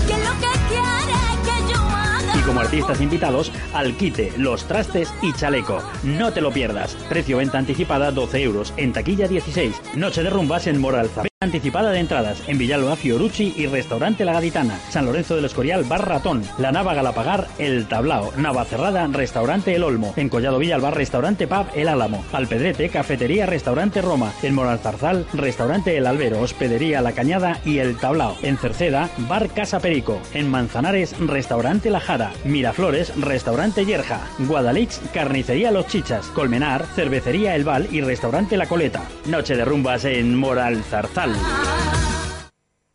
[0.07, 2.37] ¿Qué es lo que quiere que yo haga?
[2.37, 5.81] Y como artistas invitados, Alquite, Los Trastes y Chaleco.
[6.03, 6.95] No te lo pierdas.
[7.09, 8.73] Precio venta anticipada 12 euros.
[8.77, 9.95] En taquilla 16.
[9.95, 11.36] Noche de rumbas en Moral Zarzal.
[11.39, 14.79] Anticipada de entradas en Villalba Fiorucci y Restaurante La Gaditana.
[14.89, 16.41] San Lorenzo del Escorial Bar Ratón.
[16.57, 18.33] La Nava Galapagar El Tablao.
[18.37, 20.15] Nava Cerrada Restaurante El Olmo.
[20.15, 22.25] En Collado Villalba Restaurante Pub El Álamo.
[22.33, 24.33] Alpedrete Cafetería Restaurante Roma.
[24.41, 26.41] En Moral Zarzal Restaurante El Albero.
[26.41, 28.35] Hospedería La Cañada y El Tablao.
[28.41, 30.19] En Cerceda Bar Casa Perico.
[30.33, 32.31] En Manzanares Restaurante La Jara.
[32.45, 34.21] Miraflores Restaurante Yerja.
[34.39, 36.25] Guadalix Carnicería Los Chichas.
[36.29, 39.03] Colmenar Cervecería El Val y Restaurante La Coleta.
[39.27, 40.83] Noche de rumbas en Moral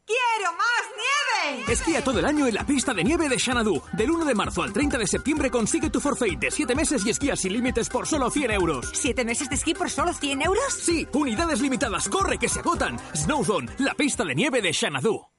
[0.06, 1.72] ¡Quiero más nieve!
[1.72, 3.82] Esquía todo el año en la pista de nieve de Xanadu.
[3.92, 7.10] Del 1 de marzo al 30 de septiembre consigue tu forfait de 7 meses y
[7.10, 8.90] esquías sin límites por solo 100 euros.
[8.94, 10.72] ¿Siete meses de esquí por solo 100 euros?
[10.72, 12.98] Sí, unidades limitadas, corre que se agotan.
[13.14, 15.32] Snowzone, la pista de nieve de Xanadu.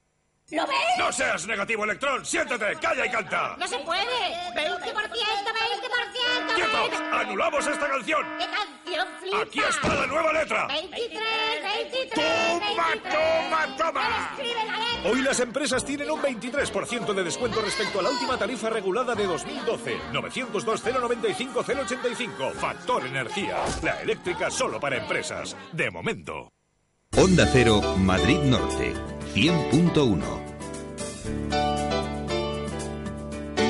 [0.53, 0.77] ¿Lo ves?
[0.99, 2.23] No seas negativo, Electrón.
[2.23, 3.55] Siéntate, calla y canta.
[3.57, 4.03] ¡No se puede!
[4.53, 6.55] ¡20%, 20%, 20%!
[6.55, 7.01] ¡Quietos!
[7.11, 8.21] ¡Anulamos esta canción!
[8.37, 9.41] ¡Qué canción flipa!
[9.41, 10.67] Aquí está la nueva letra.
[10.67, 11.19] 23,
[11.91, 13.13] 23, ¡Toma, 23.
[13.13, 14.29] toma, toma!
[14.31, 15.09] Escribe la letra.
[15.11, 19.25] Hoy las empresas tienen un 23% de descuento respecto a la última tarifa regulada de
[19.25, 19.97] 2012.
[20.11, 22.53] 902-095-085.
[22.53, 23.57] Factor Energía.
[23.81, 25.57] La eléctrica solo para empresas.
[25.71, 26.51] De momento.
[27.15, 28.91] Onda Cero, Madrid Norte,
[29.33, 30.21] 100.1.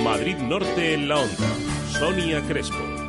[0.04, 1.56] Madrid Norte en la Onda.
[1.98, 3.03] Sonia Crespo.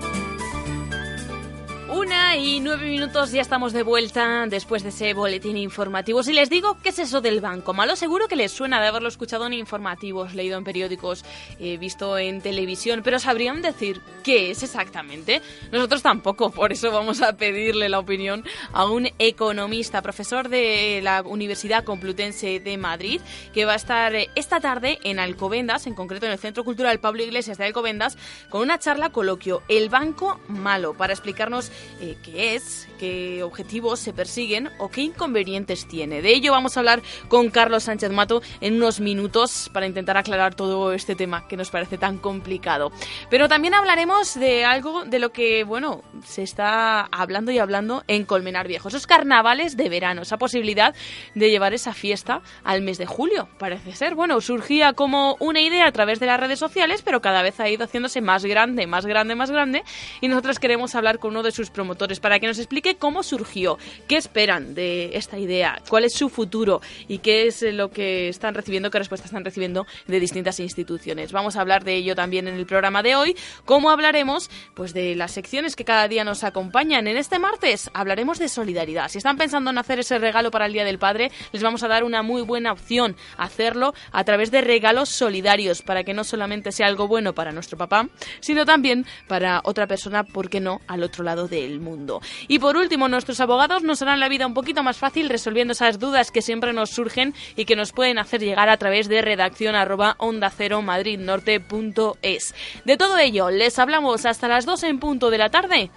[1.97, 6.25] Una y nueve minutos ya estamos de vuelta después de ese boletín informativo.
[6.25, 9.09] Si les digo qué es eso del banco malo, seguro que les suena de haberlo
[9.09, 11.25] escuchado en informativos, leído en periódicos,
[11.61, 15.41] eh, visto en televisión, pero ¿sabrían decir qué es exactamente?
[15.71, 21.23] Nosotros tampoco, por eso vamos a pedirle la opinión a un economista, profesor de la
[21.23, 23.21] Universidad Complutense de Madrid,
[23.53, 26.99] que va a estar eh, esta tarde en Alcobendas, en concreto en el Centro Cultural
[26.99, 28.19] Pablo Iglesias de Alcobendas,
[28.51, 34.12] con una charla coloquio El Banco Malo, para explicarnos eh, qué es, qué objetivos se
[34.12, 36.23] persiguen o qué inconvenientes tiene.
[36.23, 40.55] De ello vamos a hablar con Carlos Sánchez Mato en unos minutos para intentar aclarar
[40.55, 42.92] todo este tema que nos parece tan complicado.
[43.31, 48.25] Pero también hablaremos de algo de lo que, bueno, se está hablando y hablando en
[48.25, 48.88] Colmenar Viejo.
[48.88, 50.94] Esos carnavales de verano, esa posibilidad
[51.35, 54.14] de llevar esa fiesta al mes de julio, parece ser.
[54.14, 57.68] Bueno, surgía como una idea a través de las redes sociales, pero cada vez ha
[57.68, 59.83] ido haciéndose más grande, más grande, más grande.
[60.20, 63.77] Y nosotros queremos hablar con uno de sus promotores para que nos explique cómo surgió,
[64.09, 68.55] qué esperan de esta idea, cuál es su futuro y qué es lo que están
[68.55, 71.33] recibiendo, qué respuestas están recibiendo de distintas instituciones.
[71.33, 75.15] Vamos a hablar de ello también en el programa de hoy, como hablaremos pues de
[75.15, 77.07] las secciones que cada día nos acompañan.
[77.07, 79.09] En este martes hablaremos de solidaridad.
[79.09, 81.89] Si están pensando en hacer ese regalo para el Día del Padre, les vamos a
[81.89, 86.73] dar una muy buena opción, hacerlo a través de regalos solidarios, para que no solamente
[86.73, 88.09] sea algo bueno para nuestro papá,
[88.41, 92.20] sino también para otra persona, ¿por qué no?, al otro lado del mundo.
[92.48, 95.98] Y por último, nuestros abogados nos harán la vida un poquito más fácil resolviendo esas
[95.98, 99.74] dudas que siempre nos surgen y que nos pueden hacer llegar a través de redacción
[99.74, 102.55] arroba onda cero madridnorte.es.
[102.85, 105.90] De todo ello, les hablamos hasta las 2 en punto de la tarde.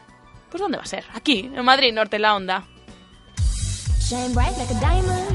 [0.50, 1.04] Pues ¿dónde va a ser?
[1.14, 2.66] Aquí, en Madrid Norte, la onda.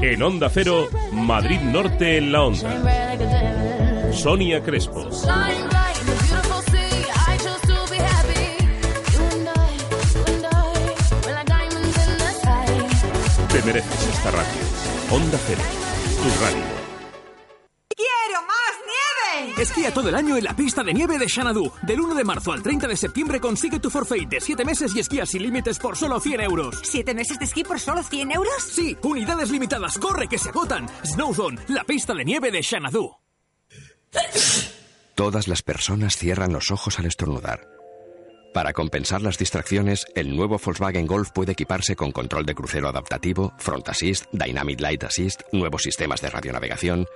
[0.01, 4.11] En Onda Cero, Madrid Norte en la Onda.
[4.11, 5.11] Sonia Crespo.
[13.53, 14.51] Te mereces esta radio.
[15.11, 15.61] Onda Cero,
[16.17, 16.63] tu radio.
[17.95, 19.61] ¡Quiero más nieve!
[19.61, 21.71] Esquía todo el año en la pista de nieve de Xanadu.
[21.83, 25.01] Del 1 de marzo al 30 de septiembre consigue tu forfait de 7 meses y
[25.01, 26.81] esquía sin límites por solo 100 euros.
[26.81, 28.55] ¿Siete meses de esquí por solo 100 euros?
[28.57, 29.99] Sí, unidades limitadas.
[29.99, 30.87] ¡Corre que se agotan!
[31.05, 33.11] Snowzone, la pista de nieve de Xanadu.
[35.13, 37.67] Todas las personas cierran los ojos al estornudar.
[38.53, 43.53] Para compensar las distracciones, el nuevo Volkswagen Golf puede equiparse con control de crucero adaptativo,
[43.57, 47.07] Front Assist, Dynamic Light Assist, nuevos sistemas de radionavegación.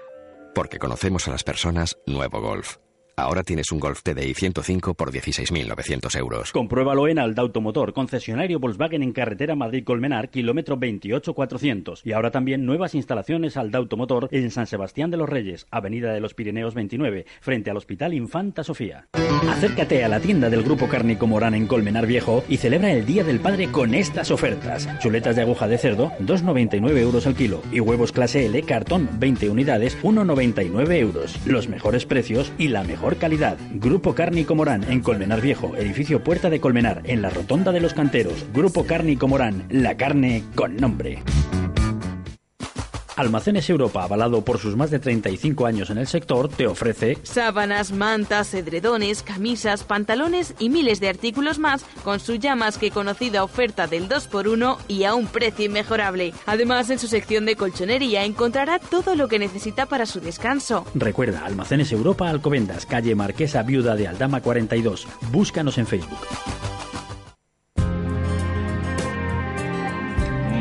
[0.55, 2.77] Porque conocemos a las personas, nuevo Golf.
[3.19, 6.51] Ahora tienes un Golf TDI 105 por 16.900 euros.
[6.51, 12.05] Compruébalo en Alda Automotor, concesionario Volkswagen en carretera Madrid-Colmenar, kilómetro 28400.
[12.05, 16.19] Y ahora también nuevas instalaciones Alda Automotor en San Sebastián de los Reyes, avenida de
[16.19, 19.07] los Pirineos 29, frente al Hospital Infanta Sofía.
[19.49, 23.23] Acércate a la tienda del Grupo Cárnico Morán en Colmenar Viejo y celebra el Día
[23.23, 24.87] del Padre con estas ofertas.
[24.99, 27.63] Chuletas de aguja de cerdo, 2,99 euros al kilo.
[27.71, 31.35] Y huevos clase L, cartón, 20 unidades, 1,99 euros.
[31.47, 33.57] Los mejores precios y la mejor calidad.
[33.75, 37.93] Grupo Cárnico Morán en Colmenar Viejo, edificio Puerta de Colmenar, en la Rotonda de los
[37.93, 38.45] Canteros.
[38.53, 41.23] Grupo Cárnico Morán, la carne con nombre.
[43.17, 47.91] Almacenes Europa, avalado por sus más de 35 años en el sector, te ofrece Sábanas,
[47.91, 53.43] mantas, edredones, camisas, pantalones y miles de artículos más con su ya más que conocida
[53.43, 56.33] oferta del 2x1 y a un precio inmejorable.
[56.45, 60.85] Además, en su sección de colchonería encontrará todo lo que necesita para su descanso.
[60.93, 65.07] Recuerda, Almacenes Europa Alcobendas, calle Marquesa Viuda de Aldama 42.
[65.31, 66.19] Búscanos en Facebook.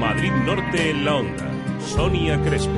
[0.00, 1.55] Madrid Norte en la Onda.
[1.86, 2.72] Sonia Crespo.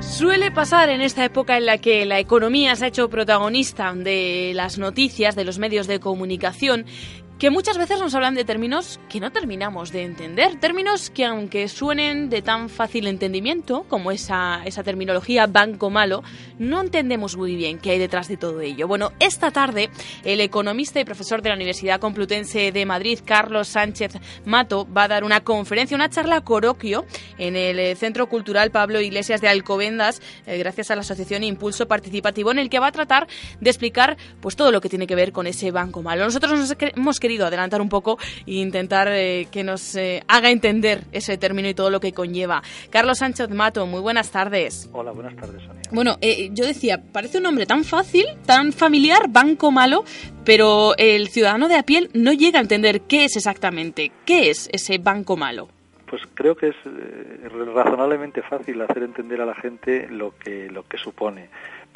[0.00, 4.52] Suele pasar en esta época en la que la economía se ha hecho protagonista de
[4.54, 6.84] las noticias, de los medios de comunicación,
[7.42, 11.66] que muchas veces nos hablan de términos que no terminamos de entender, términos que aunque
[11.66, 16.22] suenen de tan fácil entendimiento como esa, esa terminología banco malo,
[16.60, 18.86] no entendemos muy bien qué hay detrás de todo ello.
[18.86, 19.90] Bueno, esta tarde
[20.22, 24.12] el economista y profesor de la Universidad Complutense de Madrid, Carlos Sánchez
[24.44, 27.06] Mato, va a dar una conferencia, una charla coroquio
[27.38, 31.88] en el eh, Centro Cultural Pablo Iglesias de Alcobendas, eh, gracias a la Asociación Impulso
[31.88, 33.26] Participativo, en el que va a tratar
[33.60, 36.22] de explicar pues todo lo que tiene que ver con ese banco malo.
[36.24, 41.04] Nosotros nos hemos querido adelantar un poco e intentar eh, que nos eh, haga entender
[41.12, 42.62] ese término y todo lo que conlleva.
[42.90, 44.88] Carlos Sánchez Mato, muy buenas tardes.
[44.92, 45.82] Hola, buenas tardes, Sonia.
[45.90, 50.04] Bueno, eh, yo decía, parece un nombre tan fácil, tan familiar, banco malo,
[50.44, 54.68] pero el ciudadano de a piel no llega a entender qué es exactamente, qué es
[54.72, 55.68] ese banco malo.
[56.06, 60.86] Pues creo que es eh, razonablemente fácil hacer entender a la gente lo que lo
[60.86, 61.48] que supone.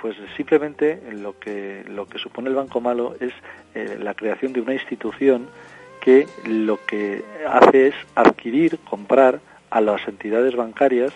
[0.07, 3.33] Pues simplemente lo que lo que supone el banco malo es
[3.75, 5.49] eh, la creación de una institución
[6.01, 11.13] que lo que hace es adquirir, comprar a las entidades bancarias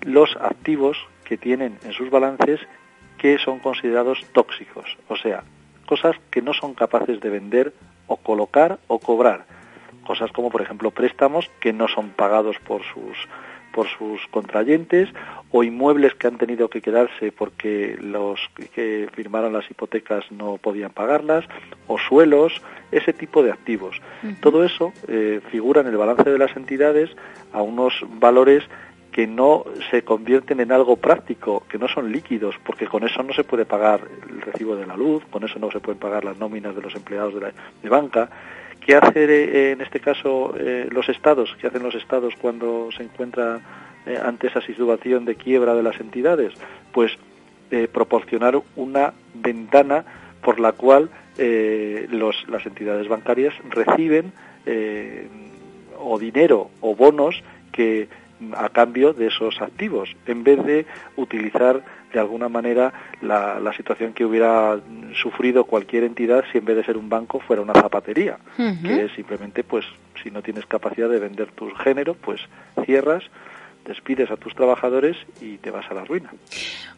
[0.00, 2.60] los activos que tienen en sus balances
[3.18, 5.44] que son considerados tóxicos, o sea,
[5.84, 7.74] cosas que no son capaces de vender
[8.06, 9.44] o colocar o cobrar.
[10.06, 13.18] Cosas como por ejemplo préstamos que no son pagados por sus
[13.72, 15.08] por sus contrayentes
[15.50, 18.40] o inmuebles que han tenido que quedarse porque los
[18.74, 21.44] que firmaron las hipotecas no podían pagarlas
[21.86, 24.00] o suelos, ese tipo de activos.
[24.40, 27.10] Todo eso eh, figura en el balance de las entidades
[27.52, 28.64] a unos valores
[29.12, 33.32] que no se convierten en algo práctico, que no son líquidos, porque con eso no
[33.32, 36.38] se puede pagar el recibo de la luz, con eso no se pueden pagar las
[36.38, 37.52] nóminas de los empleados de, la,
[37.82, 38.30] de banca.
[38.80, 41.54] ¿Qué hacen eh, en este caso eh, los estados?
[41.60, 43.60] ¿Qué hacen los estados cuando se encuentra
[44.06, 46.54] eh, ante esa situación de quiebra de las entidades?
[46.92, 47.12] Pues
[47.92, 50.04] proporcionar una ventana
[50.42, 54.32] por la cual las entidades bancarias reciben
[55.96, 58.08] o dinero o bonos que
[58.56, 62.92] a cambio de esos activos, en vez de utilizar de alguna manera
[63.22, 64.78] la, la, situación que hubiera
[65.14, 68.82] sufrido cualquier entidad si en vez de ser un banco fuera una zapatería, uh -huh.
[68.82, 69.84] que es simplemente pues
[70.22, 72.40] si no tienes capacidad de vender tu género, pues
[72.84, 73.24] cierras,
[73.90, 76.32] despides a tus trabajadores y te vas a la ruina.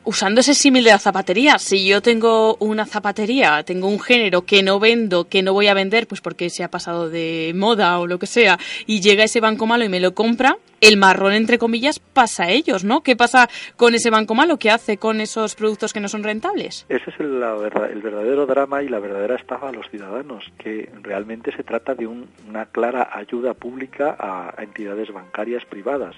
[0.04, 4.62] Usando ese símil de la zapatería, si yo tengo una zapatería, tengo un género que
[4.62, 8.06] no vendo, que no voy a vender, pues porque se ha pasado de moda o
[8.06, 11.58] lo que sea, y llega ese banco malo y me lo compra, el marrón, entre
[11.58, 13.02] comillas, pasa a ellos, ¿no?
[13.02, 14.58] ¿Qué pasa con ese banco malo?
[14.58, 16.84] ¿Qué hace con esos productos que no son rentables?
[16.88, 17.54] Ese es el, la,
[17.90, 22.06] el verdadero drama y la verdadera estafa a los ciudadanos, que realmente se trata de
[22.06, 26.16] un, una clara ayuda pública a, a entidades bancarias privadas.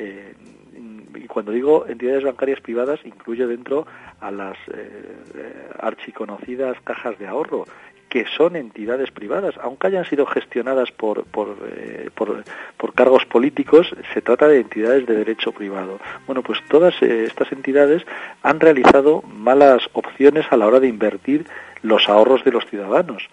[0.00, 0.34] Eh,
[1.14, 3.86] y cuando digo entidades bancarias privadas incluye dentro
[4.20, 7.66] a las eh, archiconocidas cajas de ahorro
[8.10, 12.10] que son entidades privadas, aunque hayan sido gestionadas por, por, eh,
[12.94, 16.00] cargos políticos, se trata de entidades de derecho privado.
[16.26, 18.02] Bueno, pues todas eh, estas entidades
[18.42, 21.46] han realizado malas opciones a la hora de invertir
[21.82, 23.28] los ahorros de los ciudadanos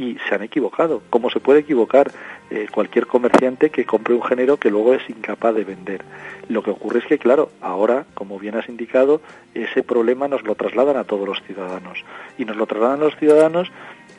[0.00, 2.10] y se han equivocado, como se puede equivocar
[2.50, 6.02] eh, cualquier comerciante que compre un género que luego es incapaz de vender.
[6.48, 9.20] Lo que ocurre es que, claro, ahora, como bien has indicado,
[9.52, 12.02] ese problema nos lo trasladan a todos los ciudadanos.
[12.38, 13.70] Y nos lo trasladan a los ciudadanos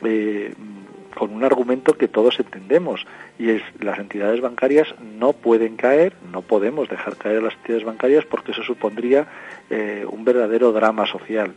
[0.04, 0.54] eh,
[1.16, 3.04] con un argumento que todos entendemos,
[3.36, 8.24] y es las entidades bancarias no pueden caer, no podemos dejar caer las entidades bancarias
[8.24, 9.26] porque eso supondría
[9.68, 11.54] eh, un verdadero drama social.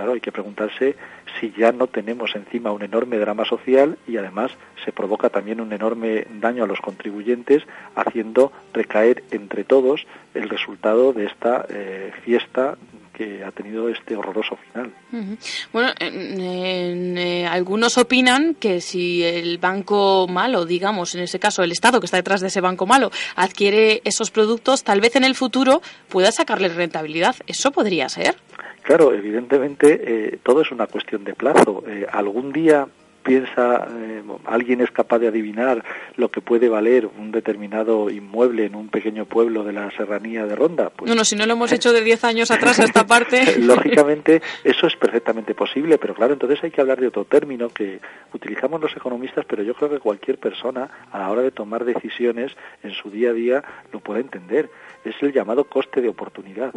[0.00, 0.96] Claro, hay que preguntarse
[1.38, 4.50] si ya no tenemos encima un enorme drama social y además
[4.82, 11.12] se provoca también un enorme daño a los contribuyentes haciendo recaer entre todos el resultado
[11.12, 12.78] de esta eh, fiesta
[13.20, 14.90] que ha tenido este horroroso final.
[15.12, 15.68] Uh -huh.
[15.74, 21.62] Bueno, en, en, eh, algunos opinan que si el banco malo, digamos, en ese caso
[21.62, 25.24] el Estado que está detrás de ese banco malo, adquiere esos productos, tal vez en
[25.24, 27.36] el futuro pueda sacarle rentabilidad.
[27.46, 28.36] ¿Eso podría ser?
[28.84, 31.84] Claro, evidentemente eh, todo es una cuestión de plazo.
[31.86, 32.88] Eh, algún día
[33.22, 35.84] piensa, eh, alguien es capaz de adivinar
[36.16, 40.56] lo que puede valer un determinado inmueble en un pequeño pueblo de la serranía de
[40.56, 40.90] Ronda.
[40.90, 43.56] Pues, no, no, si no lo hemos hecho de 10 años atrás a esta parte.
[43.60, 48.00] Lógicamente, eso es perfectamente posible, pero claro, entonces hay que hablar de otro término que
[48.32, 52.52] utilizamos los economistas, pero yo creo que cualquier persona a la hora de tomar decisiones
[52.82, 54.70] en su día a día lo puede entender.
[55.04, 56.72] Es el llamado coste de oportunidad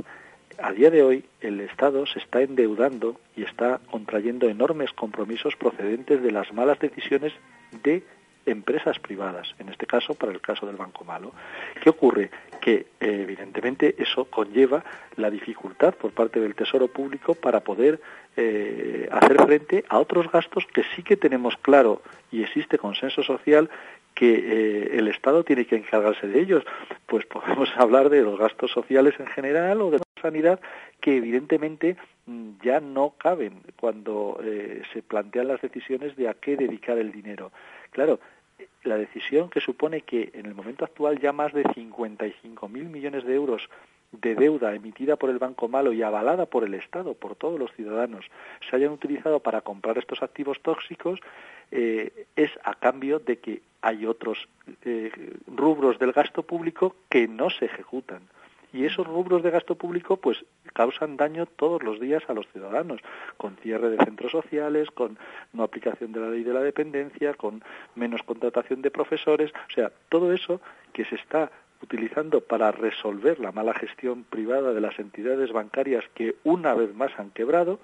[0.64, 6.24] a día de hoy el Estado se está endeudando y está contrayendo enormes compromisos procedentes
[6.24, 7.34] de las malas decisiones
[7.84, 8.04] de
[8.46, 11.34] empresas privadas, en este caso para el caso del Banco Malo.
[11.82, 12.32] ¿Qué ocurre?
[12.62, 12.86] Que eh,
[13.24, 14.86] evidentemente eso conlleva
[15.18, 18.00] la dificultad por parte del Tesoro Público para poder
[18.38, 22.02] eh, hacer frente a otros gastos que sí que tenemos claro
[22.32, 23.70] y existe consenso social
[24.16, 26.64] que eh, el Estado tiene que encargarse de ellos.
[27.06, 30.60] Pues podemos hablar de los gastos sociales en general o de sanidad
[31.00, 31.96] que evidentemente
[32.64, 37.52] ya no caben cuando eh, se plantean las decisiones de a qué dedicar el dinero.
[37.92, 38.20] Claro,
[38.84, 43.26] la decisión que supone que en el momento actual ya más de 55 mil millones
[43.26, 43.70] de euros
[44.14, 47.72] de deuda emitida por el Banco Malo y avalada por el Estado, por todos los
[47.74, 48.26] ciudadanos,
[48.70, 51.20] se hayan utilizado para comprar estos activos tóxicos,
[51.72, 54.48] eh, es a cambio de que hay otros
[54.86, 55.12] eh,
[55.48, 58.22] rubros del gasto público que no se ejecutan.
[58.74, 60.44] Y esos rubros de gasto público pues
[60.74, 63.00] causan daño todos los días a los ciudadanos,
[63.38, 65.18] con cierre de centros sociales, con
[65.54, 67.64] no aplicación de la ley de la dependencia, con
[67.96, 70.60] menos contratación de profesores, o sea, todo eso
[70.92, 71.52] que se está
[71.84, 77.12] utilizando para resolver la mala gestión privada de las entidades bancarias que una vez más
[77.20, 77.80] han quebrado,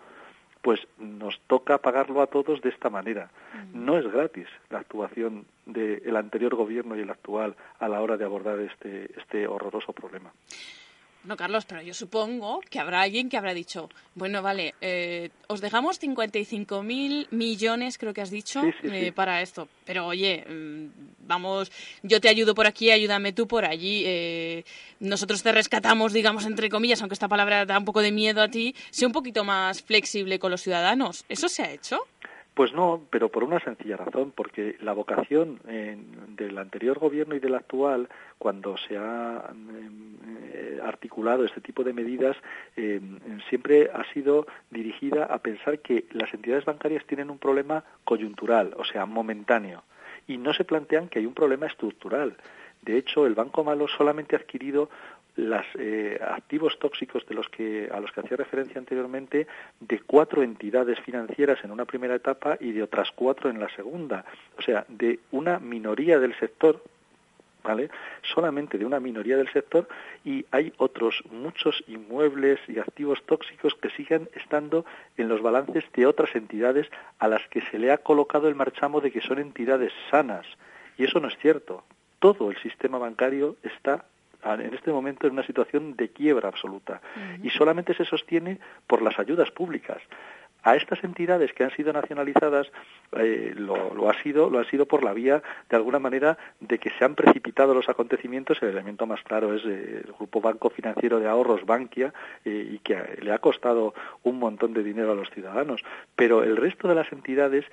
[0.62, 3.30] pues nos toca pagarlo a todos de esta manera.
[3.74, 8.26] No es gratis la actuación del anterior gobierno y el actual a la hora de
[8.26, 10.32] abordar este, este horroroso problema.
[11.26, 15.60] No, Carlos, pero yo supongo que habrá alguien que habrá dicho, bueno, vale, eh, os
[15.60, 19.12] dejamos 55.000 millones, creo que has dicho, Sí, sí, eh, sí.
[19.12, 19.68] para esto.
[19.86, 20.86] Pero oye, mm,
[21.28, 21.72] vamos,
[22.04, 24.04] yo te ayudo por aquí, ayúdame tú por allí.
[24.06, 24.64] eh,
[25.02, 28.48] nosotros te rescatamos, digamos, entre comillas, aunque esta palabra da un poco de miedo a
[28.48, 31.26] ti, sé un poquito más flexible con los ciudadanos.
[31.30, 32.00] ¿Eso se ha hecho?
[32.60, 37.56] Pues no, pero por una sencilla razón, porque la vocación del anterior gobierno y del
[37.56, 39.50] actual, cuando se ha
[40.54, 42.36] eh, articulado este tipo de medidas,
[42.76, 43.00] eh,
[43.48, 48.84] siempre ha sido dirigida a pensar que las entidades bancarias tienen un problema coyuntural, o
[48.84, 49.84] sea, momentáneo,
[50.28, 52.36] y no se plantean que hay un problema estructural.
[52.82, 54.90] De hecho, el Banco Malo solamente ha adquirido
[55.48, 55.66] los
[56.22, 59.48] activos tóxicos de los que a los que hacía referencia anteriormente
[59.80, 64.26] de cuatro entidades financieras en una primera etapa y de otras cuatro en la segunda,
[64.58, 66.82] o sea, de una minoría del sector
[67.64, 67.90] ¿vale?
[68.34, 69.88] Solamente de una minoría del sector
[70.24, 74.86] y hay otros muchos inmuebles y activos tóxicos que siguen estando
[75.18, 76.88] en los balances de otras entidades
[77.20, 80.46] a las que se le ha colocado el marchamo de que son entidades sanas.
[80.98, 81.84] Y eso no es cierto.
[82.20, 84.06] Todo el sistema bancario está
[84.44, 87.02] en este momento en una situación de quiebra absoluta
[87.44, 90.02] y solamente se sostiene por las ayudas públicas.
[90.64, 92.70] A estas entidades que han sido nacionalizadas
[93.14, 96.90] eh, lo, ha sido lo ha sido por la vía de alguna manera de que
[96.92, 98.62] se han precipitado los acontecimientos.
[98.62, 102.80] El elemento más claro es eh, el grupo Banco Financiero de Ahorros Bankia eh, y
[102.80, 103.94] que le ha costado
[104.24, 105.82] un montón de dinero a los ciudadanos.
[106.16, 107.66] Pero el resto de las entidades,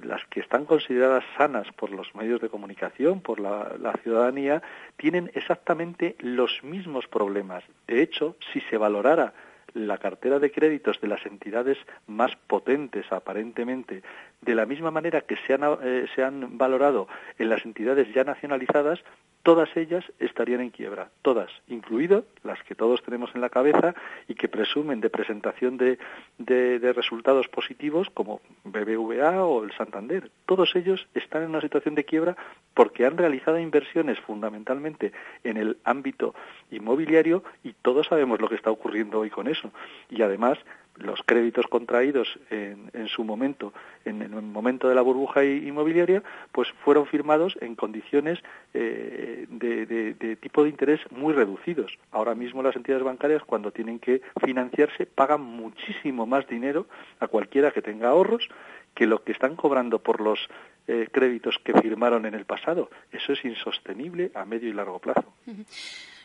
[0.00, 4.62] las que están consideradas sanas por los medios de comunicación, por la ciudadanía,
[4.96, 7.64] tienen exactamente los mismos problemas.
[7.86, 9.32] De hecho, si se valorara
[9.74, 14.02] la cartera de créditos de las entidades más potentes aparentemente,
[14.40, 17.08] de la misma manera que se han, eh, se han valorado
[17.38, 19.00] en las entidades ya nacionalizadas,
[19.42, 23.94] todas ellas estarían en quiebra, todas, incluido las que todos tenemos en la cabeza
[24.28, 25.98] y que presumen de presentación de,
[26.38, 30.30] de, resultados positivos como BBVA o el Santander.
[30.46, 32.36] Todos ellos están en una situación de quiebra
[32.74, 35.12] porque han realizado inversiones fundamentalmente
[35.44, 36.34] en el ámbito
[36.70, 39.70] inmobiliario y todos sabemos lo que está ocurriendo hoy con eso.
[40.08, 40.58] Y además
[41.02, 43.72] los créditos contraídos en, su momento,
[44.04, 46.22] en el momento de la burbuja inmobiliaria,
[46.52, 48.38] pues fueron firmados en condiciones
[48.74, 51.98] eh, de, tipo de interés muy reducidos.
[52.10, 56.86] Ahora mismo las entidades bancarias, cuando tienen que financiarse, pagan muchísimo más dinero
[57.20, 58.48] a cualquiera que tenga ahorros
[58.94, 60.38] que lo que están cobrando por los
[60.86, 62.90] eh, créditos que firmaron en el pasado.
[63.10, 65.32] Eso es insostenible a medio y largo plazo.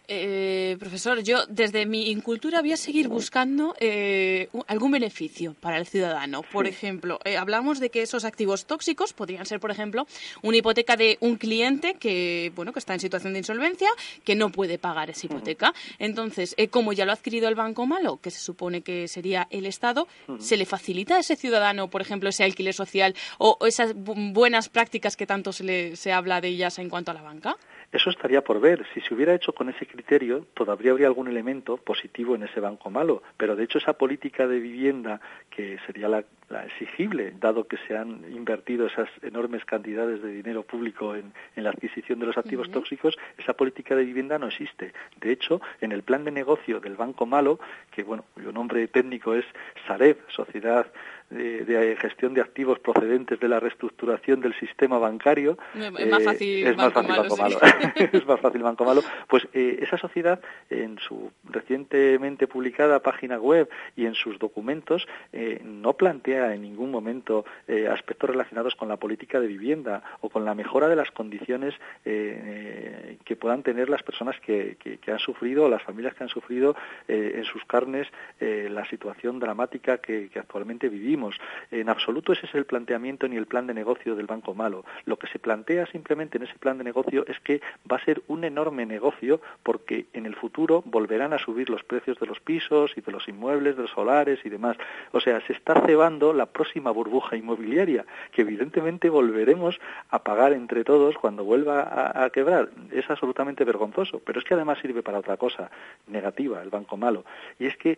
[0.10, 5.86] Eh, profesor, yo desde mi incultura voy a seguir buscando eh, algún beneficio para el
[5.86, 6.44] ciudadano.
[6.44, 10.08] Por ejemplo, eh, hablamos de que esos activos tóxicos podrían ser, por ejemplo,
[10.44, 13.90] una hipoteca de un cliente que, bueno, que está en situación de insolvencia,
[14.24, 15.74] que no puede pagar esa hipoteca.
[16.00, 19.48] Entonces, eh, como ya lo ha adquirido el banco malo, que se supone que sería
[19.52, 20.08] el Estado,
[20.40, 24.70] ¿se le facilita a ese ciudadano, por ejemplo, ese alquiler social o, esas bu buenas
[24.70, 27.58] prácticas que tanto se, le, se habla de ellas en cuanto a la banca?
[27.92, 28.86] Eso estaría por ver.
[28.94, 32.90] Si se hubiera hecho con ese criterio, todavía habría algún elemento positivo en ese banco
[32.90, 33.24] malo.
[33.38, 37.98] Pero de hecho esa política de vivienda, que sería la, la exigible, dado que se
[37.98, 42.68] han invertido esas enormes cantidades de dinero público en, en la adquisición de los activos
[42.68, 42.74] uh -huh.
[42.74, 44.94] tóxicos, esa política de vivienda no existe.
[45.20, 47.60] De hecho, en el plan de negocio del banco malo,
[47.92, 49.46] que bueno, cuyo nombre técnico es
[49.86, 50.88] Sareb, Sociedad
[51.30, 55.58] de, de, gestión de activos procedentes de la reestructuración del sistema bancario.
[55.76, 57.42] Es más fácil, eh, es más banco, fácil malo, banco sí.
[57.42, 57.60] malo.
[58.14, 59.02] es más fácil banco malo.
[59.28, 60.40] Pues eh, esa sociedad,
[60.70, 66.92] en su recientemente publicada página web y en sus documentos, eh, no plantea en ningún
[66.92, 71.12] momento eh, aspectos relacionados con la política de vivienda o con la mejora de las
[71.12, 71.74] condiciones
[72.06, 74.78] eh, que puedan tener las personas que,
[75.08, 76.76] han sufrido o las familias que han sufrido
[77.08, 78.08] eh, en sus carnes
[78.40, 81.36] la situación dramática que actualmente vivimos.
[81.72, 84.86] En absoluto ese es el planteamiento ni el plan de negocio del Banco Malo.
[85.06, 87.62] Lo que se plantea simplemente en ese plan de negocio es que
[87.92, 92.20] va a ser un enorme negocio porque en el futuro volverán a subir los precios
[92.20, 94.78] de los pisos y de los inmuebles, de los solares y demás.
[95.12, 100.84] O sea, se está cebando la próxima burbuja inmobiliaria que evidentemente volveremos a pagar entre
[100.84, 102.70] todos cuando vuelva a, quebrar.
[102.92, 105.70] Es absolutamente vergonzoso, pero es que además sirve para otra cosa
[106.08, 107.26] negativa, el Banco Malo.
[107.60, 107.98] Y es que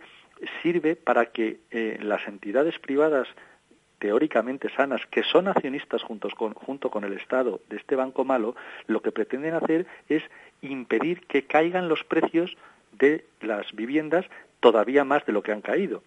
[0.61, 3.27] sirve para que eh, las entidades privadas
[3.99, 8.55] teóricamente sanas, que son accionistas con, junto con el Estado de este banco malo,
[8.87, 10.23] lo que pretenden hacer es
[10.61, 12.55] impedir que caigan los precios
[12.93, 14.25] de las viviendas
[14.59, 16.01] todavía más de lo que han caído.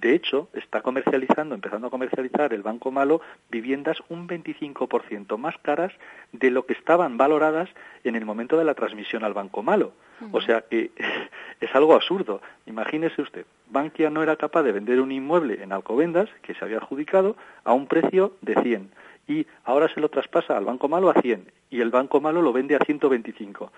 [0.00, 3.20] De hecho, está comercializando, empezando a comercializar el Banco Malo
[3.50, 5.92] viviendas un 25% más caras
[6.30, 7.68] de lo que estaban valoradas
[8.04, 9.92] en el momento de la transmisión al Banco Malo.
[10.30, 10.92] O sea que
[11.60, 12.40] es algo absurdo.
[12.66, 16.78] Imagínese usted, Bankia no era capaz de vender un inmueble en Alcobendas, que se había
[16.78, 18.90] adjudicado, a un precio de 100
[19.26, 22.52] y ahora se lo traspasa al Banco Malo a 100 y el Banco Malo lo
[22.52, 23.70] vende a 125.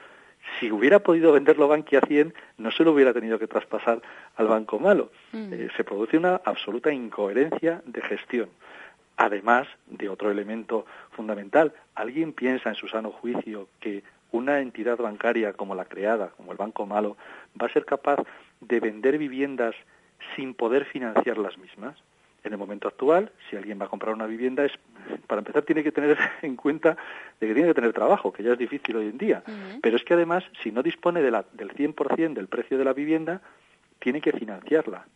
[0.58, 4.02] Si hubiera podido venderlo Bankia a 100, no se lo hubiera tenido que traspasar
[4.36, 5.10] al Banco Malo.
[5.32, 8.50] Eh, se produce una absoluta incoherencia de gestión.
[9.16, 15.52] Además de otro elemento fundamental, ¿alguien piensa en su sano juicio que una entidad bancaria
[15.52, 17.16] como la creada, como el Banco Malo,
[17.60, 18.18] va a ser capaz
[18.60, 19.74] de vender viviendas
[20.36, 21.96] sin poder financiar las mismas?
[22.42, 24.72] En el momento actual, si alguien va a comprar una vivienda, es
[25.26, 26.96] para empezar tiene que tener en cuenta
[27.40, 29.42] de que tiene que tener trabajo, que ya es difícil hoy en día.
[29.82, 32.92] Pero es que además, si no dispone de la, del 100% del precio de la
[32.92, 33.42] vivienda,
[33.98, 35.06] tiene que financiarla.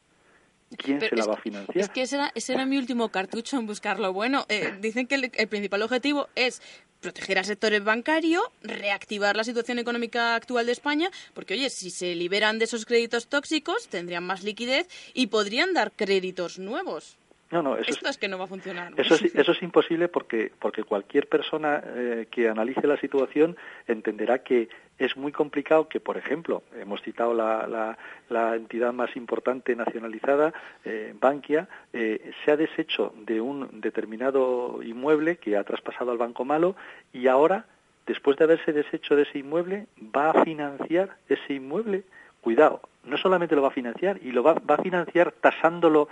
[0.77, 1.77] ¿Quién Pero se la va a financiar?
[1.77, 4.13] Es que ese era, ese era mi último cartucho en buscarlo.
[4.13, 6.63] Bueno, eh, dicen que el, el principal objetivo es
[7.05, 12.15] proteger al sector bancario, reactivar la situación económica actual de España, porque oye, si se
[12.15, 17.19] liberan de esos créditos tóxicos, tendrían más liquidez y podrían dar créditos nuevos.
[17.55, 18.93] No, no, eso es, Esto es que no va a funcionar.
[18.97, 24.41] Eso es, eso es imposible porque, porque cualquier persona eh, que analice la situación entenderá
[24.41, 27.97] que es muy complicado que, por ejemplo, hemos citado la, la,
[28.29, 30.53] la entidad más importante nacionalizada,
[30.85, 36.45] eh, Bankia, eh, se ha deshecho de un determinado inmueble que ha traspasado al Banco
[36.45, 36.75] Malo
[37.13, 37.67] y ahora,
[38.05, 42.03] después de haberse deshecho de ese inmueble, va a financiar ese inmueble.
[42.41, 46.09] Cuidado, no solamente lo va a financiar, y lo va, va a financiar tasándolo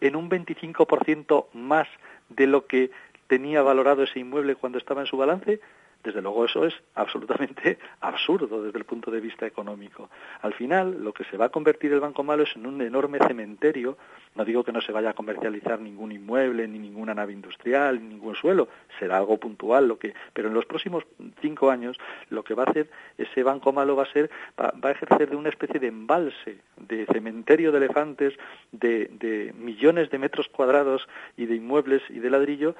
[0.00, 1.88] en un 25% más
[2.28, 2.90] de lo que
[3.26, 5.60] tenía valorado ese inmueble cuando estaba en su balance,
[6.04, 10.10] desde luego eso es absolutamente absurdo desde el punto de vista económico.
[10.42, 13.18] Al final, lo que se va a convertir el Banco Malo es en un enorme
[13.26, 13.96] cementerio.
[14.34, 18.14] No digo que no se vaya a comercializar ningún inmueble, ni ninguna nave industrial, ni
[18.14, 18.68] ningún suelo.
[18.98, 21.04] Será algo puntual, lo que, pero en los próximos
[21.40, 21.96] cinco años
[22.28, 24.30] lo que va a hacer ese Banco Malo va a ser,
[24.60, 28.34] va, a ejercer de una especie de embalse, de cementerio de elefantes,
[28.72, 32.74] de millones de metros cuadrados y de inmuebles y de ladrillo,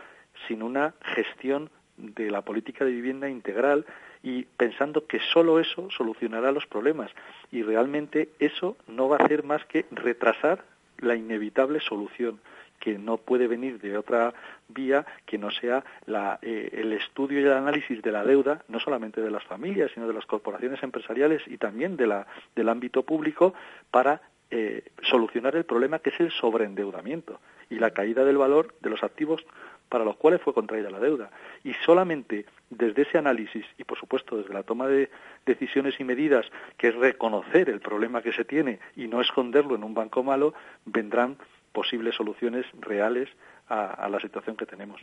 [0.47, 3.87] sin una gestión de la política de vivienda integral
[4.23, 7.11] y pensando que solo eso solucionará los problemas.
[7.53, 10.65] Y realmente eso no va a hacer más que retrasar
[10.99, 12.41] la inevitable solución
[12.81, 14.35] que no puede venir de otra
[14.69, 18.81] vía que no sea la, eh, el estudio y el análisis de la deuda, no
[18.81, 23.03] solamente de las familias, sino de las corporaciones empresariales y también de la, del ámbito
[23.03, 23.55] público
[23.91, 24.21] para
[24.51, 27.41] eh, solucionar el problema que es el sobreendeudamiento
[27.71, 29.45] y la caída del valor de los activos
[29.89, 31.31] para los cuales fue contraída la deuda.
[31.63, 35.11] Y solamente desde ese análisis y, por supuesto, desde la toma de
[35.47, 39.85] decisiones y medidas, que es reconocer el problema que se tiene y no esconderlo en
[39.85, 40.55] un banco malo,
[40.85, 41.37] vendrán
[41.73, 43.29] posibles soluciones reales
[43.69, 45.01] a, a la situación que tenemos.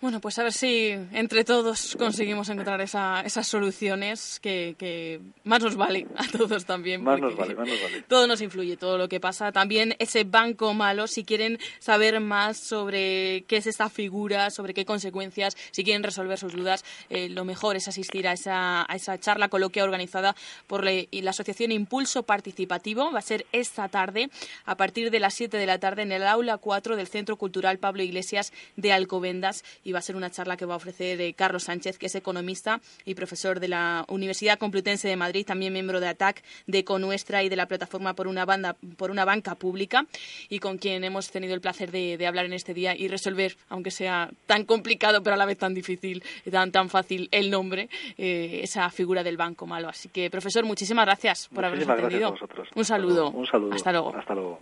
[0.00, 5.60] Bueno, pues a ver si entre todos conseguimos encontrar esa- esas soluciones que, que más
[5.60, 7.02] nos vale a todos también.
[7.02, 8.02] Más nos vale, más nos vale.
[8.02, 9.50] Todo nos influye, todo lo que pasa.
[9.50, 14.84] También ese banco malo, si quieren saber más sobre qué es esta figura, sobre qué
[14.84, 19.18] consecuencias, si quieren resolver sus dudas, eh, lo mejor es asistir a esa, a esa
[19.18, 20.36] charla coloquia organizada
[20.68, 23.10] por la, y la Asociación Impulso Participativo.
[23.10, 24.30] Va a ser esta tarde,
[24.64, 27.80] a partir de las 7 de la tarde, en el aula 4 del Centro Cultural
[27.80, 29.64] Pablo Iglesias de Alcobendas.
[29.88, 32.14] Y va a ser una charla que va a ofrecer eh, Carlos Sánchez, que es
[32.14, 37.42] economista y profesor de la Universidad Complutense de Madrid, también miembro de ATAC, de Conuestra
[37.42, 40.04] y de la plataforma por una, banda, por una banca pública,
[40.50, 43.56] y con quien hemos tenido el placer de, de hablar en este día y resolver,
[43.70, 47.50] aunque sea tan complicado, pero a la vez tan difícil, y tan, tan fácil el
[47.50, 49.88] nombre, eh, esa figura del banco malo.
[49.88, 52.28] Así que, profesor, muchísimas gracias por habernos gracias atendido.
[52.28, 52.78] a.
[52.78, 53.30] Un saludo.
[53.30, 53.74] Un saludo.
[53.74, 54.14] Hasta luego.
[54.16, 54.60] Hasta luego.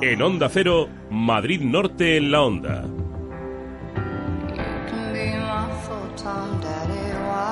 [0.00, 2.84] En Onda Cero, Madrid Norte en la Onda.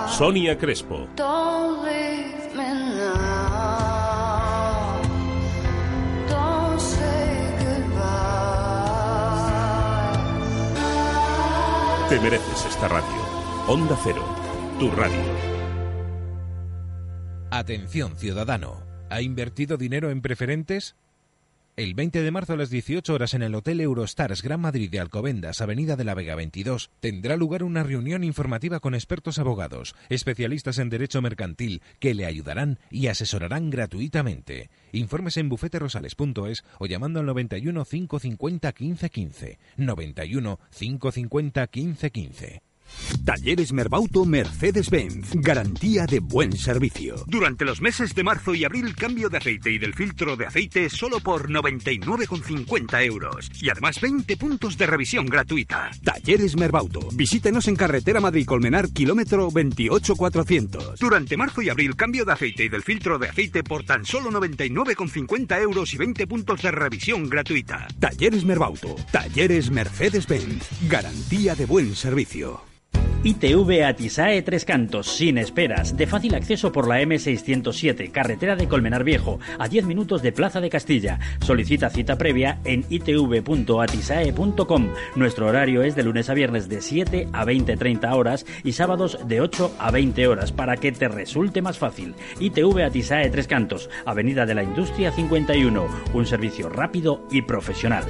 [0.09, 1.09] Sonia Crespo.
[12.09, 13.07] Te mereces esta radio.
[13.67, 14.25] Onda Cero,
[14.79, 15.17] tu radio.
[17.51, 20.95] Atención ciudadano, ¿ha invertido dinero en preferentes?
[21.77, 24.99] El 20 de marzo a las 18 horas en el Hotel Eurostars Gran Madrid de
[24.99, 30.79] Alcobendas, Avenida de la Vega 22, tendrá lugar una reunión informativa con expertos abogados, especialistas
[30.79, 34.71] en derecho mercantil, que le ayudarán y asesorarán gratuitamente.
[34.93, 39.59] Informes en bufeterosales.es o llamando al 91 550 1515.
[39.77, 42.63] 91 550 1515.
[43.25, 45.31] Talleres Merbauto Mercedes-Benz.
[45.35, 47.17] Garantía de buen servicio.
[47.27, 50.89] Durante los meses de marzo y abril, cambio de aceite y del filtro de aceite
[50.91, 53.51] solo por 99,50 euros.
[53.61, 55.91] Y además 20 puntos de revisión gratuita.
[56.05, 57.09] Talleres Merbauto.
[57.15, 60.99] Visítenos en carretera Madrid-Colmenar, kilómetro 28400.
[61.01, 64.31] Durante marzo y abril, cambio de aceite y del filtro de aceite por tan solo
[64.31, 67.89] 99,50 euros y 20 puntos de revisión gratuita.
[67.99, 68.95] Talleres Merbauto.
[69.11, 70.69] Talleres Mercedes-Benz.
[70.89, 72.63] Garantía de buen servicio.
[73.23, 79.05] ITV Atisae Tres Cantos, sin esperas, de fácil acceso por la M607, carretera de Colmenar
[79.05, 81.19] Viejo, a 10 minutos de Plaza de Castilla.
[81.41, 84.89] Solicita cita previa en itv.atisae.com.
[85.17, 89.41] Nuestro horario es de lunes a viernes de 7 a 20-30 horas y sábados de
[89.41, 92.15] 8 a 20 horas para que te resulte más fácil.
[92.39, 98.05] ITV Atisae Tres Cantos, Avenida de la Industria 51, un servicio rápido y profesional.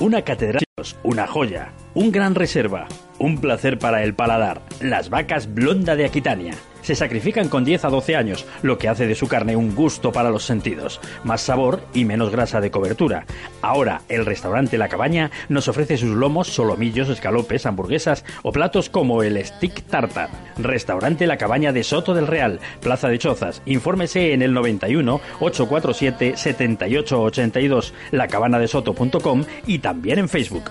[0.00, 0.64] Una catedral,
[1.02, 2.86] una joya, un gran reserva,
[3.18, 4.62] un placer para el paladar.
[4.80, 6.54] Las vacas blonda de Aquitania.
[6.82, 10.12] Se sacrifican con 10 a 12 años, lo que hace de su carne un gusto
[10.12, 11.00] para los sentidos.
[11.24, 13.26] Más sabor y menos grasa de cobertura.
[13.60, 19.22] Ahora, el restaurante La Cabaña nos ofrece sus lomos, solomillos, escalopes, hamburguesas o platos como
[19.22, 20.30] el stick tartar.
[20.56, 23.62] Restaurante La Cabaña de Soto del Real, Plaza de Chozas.
[23.66, 30.70] Infórmese en el 91 847 7882, lacabanadesoto.com y también en Facebook.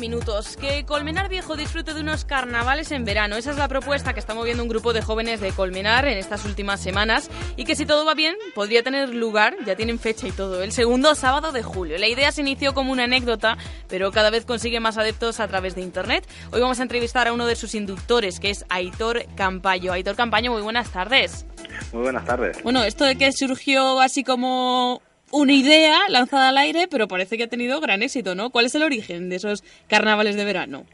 [0.00, 0.56] Minutos.
[0.56, 3.36] Que Colmenar Viejo disfrute de unos carnavales en verano.
[3.36, 6.44] Esa es la propuesta que está moviendo un grupo de jóvenes de Colmenar en estas
[6.44, 10.32] últimas semanas y que si todo va bien podría tener lugar, ya tienen fecha y
[10.32, 11.98] todo, el segundo sábado de julio.
[11.98, 15.74] La idea se inició como una anécdota, pero cada vez consigue más adeptos a través
[15.74, 16.26] de internet.
[16.50, 19.92] Hoy vamos a entrevistar a uno de sus inductores, que es Aitor Campayo.
[19.92, 21.44] Aitor Campayo, muy buenas tardes.
[21.92, 22.62] Muy buenas tardes.
[22.62, 25.02] Bueno, esto de que surgió así como
[25.32, 28.50] una idea lanzada al aire, pero parece que ha tenido gran éxito, ¿no?
[28.50, 30.84] ¿Cuál es el origen de esos carnavales de verano?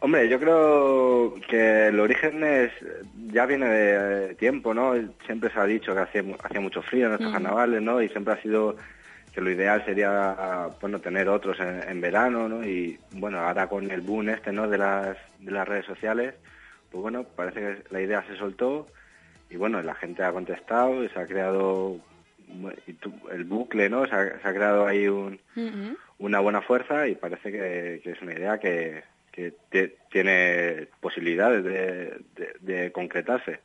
[0.00, 2.70] Hombre, yo creo que el origen es,
[3.32, 4.92] ya viene de tiempo, ¿no?
[5.24, 7.32] Siempre se ha dicho que hacía, hacía mucho frío en estos Mm.
[7.32, 8.02] carnavales, ¿no?
[8.02, 8.76] Y siempre ha sido
[9.34, 12.64] que lo ideal sería, bueno, tener otros en, en verano, ¿no?
[12.64, 14.68] Y bueno, ahora con el boom este, ¿no?
[14.68, 16.34] De las, de las redes sociales,
[16.90, 18.86] pues bueno, parece que la idea se soltó
[19.50, 21.96] y bueno, la gente ha contestado y se ha creado
[23.32, 24.06] el bucle, ¿no?
[24.06, 25.38] Se ha, se ha creado ahí un,
[26.18, 29.02] una buena fuerza y parece que, que es una idea que,
[30.10, 33.60] tiene posibilidades de, concretarse.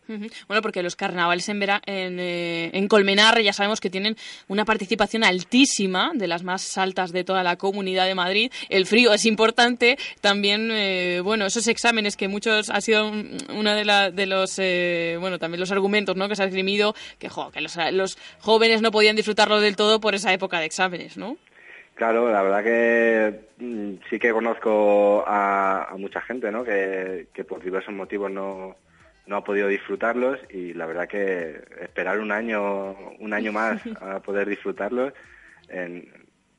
[0.47, 4.17] Bueno, porque los carnavales en, vera- en, eh, en Colmenar ya sabemos que tienen
[4.49, 8.51] una participación altísima, de las más altas de toda la comunidad de Madrid.
[8.69, 9.97] El frío es importante.
[10.19, 15.39] También, eh, bueno, esos exámenes que muchos ha sido un- uno de, los, eh, bueno,
[15.39, 16.27] también los argumentos, ¿no?
[16.27, 20.15] Que se ha esgrimido que, jo, que los jóvenes no podían disfrutarlo del todo por
[20.15, 21.37] esa época de exámenes, ¿no?
[22.01, 26.63] Claro, la verdad que mm, sí que conozco a, a mucha gente, ¿no?
[26.63, 28.75] Que, que por diversos motivos no,
[29.27, 34.19] no ha podido disfrutarlos y la verdad que esperar un año, un año más a
[34.19, 35.13] poder disfrutarlos,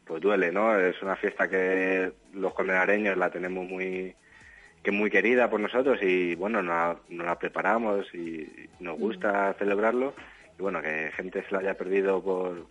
[0.04, 0.78] pues duele, ¿no?
[0.78, 4.14] Es una fiesta que los colmenareños la tenemos muy
[4.84, 8.46] que muy querida por nosotros y bueno, nos nos la preparamos y
[8.78, 10.14] nos gusta celebrarlo
[10.56, 12.64] y bueno, que gente se la haya perdido por,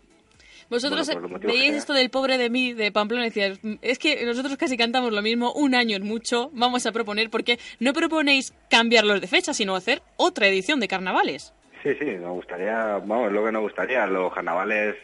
[0.71, 4.25] Vosotros Bueno, veíais esto del pobre de mí, de Pamplona, y decías, "Mm, es que
[4.25, 8.53] nosotros casi cantamos lo mismo, un año es mucho, vamos a proponer, porque no proponéis
[8.69, 11.53] cambiarlos de fecha, sino hacer otra edición de carnavales.
[11.83, 14.95] Sí, sí, nos gustaría, vamos, lo que nos gustaría, los carnavales,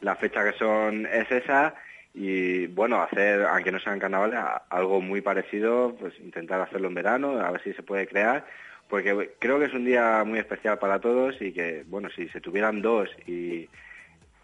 [0.00, 1.74] la fecha que son es esa
[2.14, 4.40] y bueno, hacer, aunque no sean carnavales,
[4.70, 8.46] algo muy parecido, pues intentar hacerlo en verano, a ver si se puede crear,
[8.88, 12.40] porque creo que es un día muy especial para todos y que, bueno, si se
[12.40, 13.68] tuvieran dos y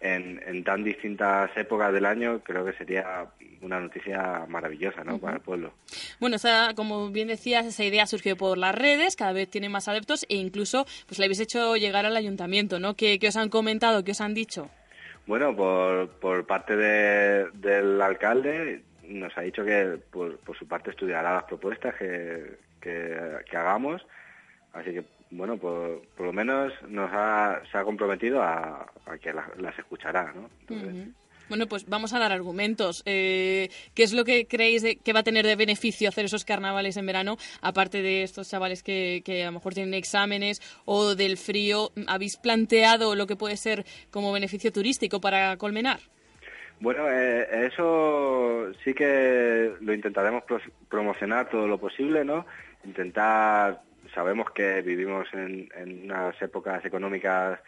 [0.01, 3.25] en, en tan distintas épocas del año, creo que sería
[3.61, 5.73] una noticia maravillosa, ¿no?, para el pueblo.
[6.19, 9.87] Bueno, esa, como bien decías, esa idea surgió por las redes, cada vez tiene más
[9.87, 12.93] adeptos e incluso pues la habéis hecho llegar al ayuntamiento, ¿no?
[12.95, 14.69] ¿Qué, qué os han comentado, qué os han dicho?
[15.25, 20.91] Bueno, por, por parte de- del alcalde nos ha dicho que por, por su parte
[20.91, 23.17] estudiará las propuestas que, que-
[23.49, 24.05] que hagamos,
[24.73, 29.33] así que bueno, por, por lo menos nos ha, se ha comprometido a, a que
[29.33, 30.49] la- las escuchará, ¿no?
[31.49, 33.03] Bueno, pues vamos a dar argumentos.
[33.05, 36.43] Eh, ¿Qué es lo que creéis de- que va a tener de beneficio hacer esos
[36.43, 41.15] carnavales en verano, aparte de estos chavales que, que a lo mejor tienen exámenes o
[41.15, 41.91] del frío?
[42.07, 45.99] ¿Habéis planteado lo que puede ser como beneficio turístico para Colmenar?
[46.81, 50.43] Bueno, eh, eso sí que lo intentaremos
[50.89, 52.45] promocionar todo lo posible, ¿no?
[52.83, 53.81] Intentar,
[54.17, 57.59] sabemos que vivimos en, en unas épocas económicas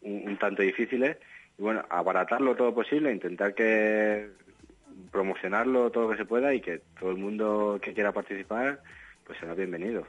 [0.00, 1.18] un, un tanto difíciles,
[1.58, 4.30] y bueno, abaratarlo todo posible, intentar que
[5.12, 8.80] promocionarlo todo lo que se pueda y que todo el mundo que quiera participar,
[9.26, 10.06] pues será bienvenido.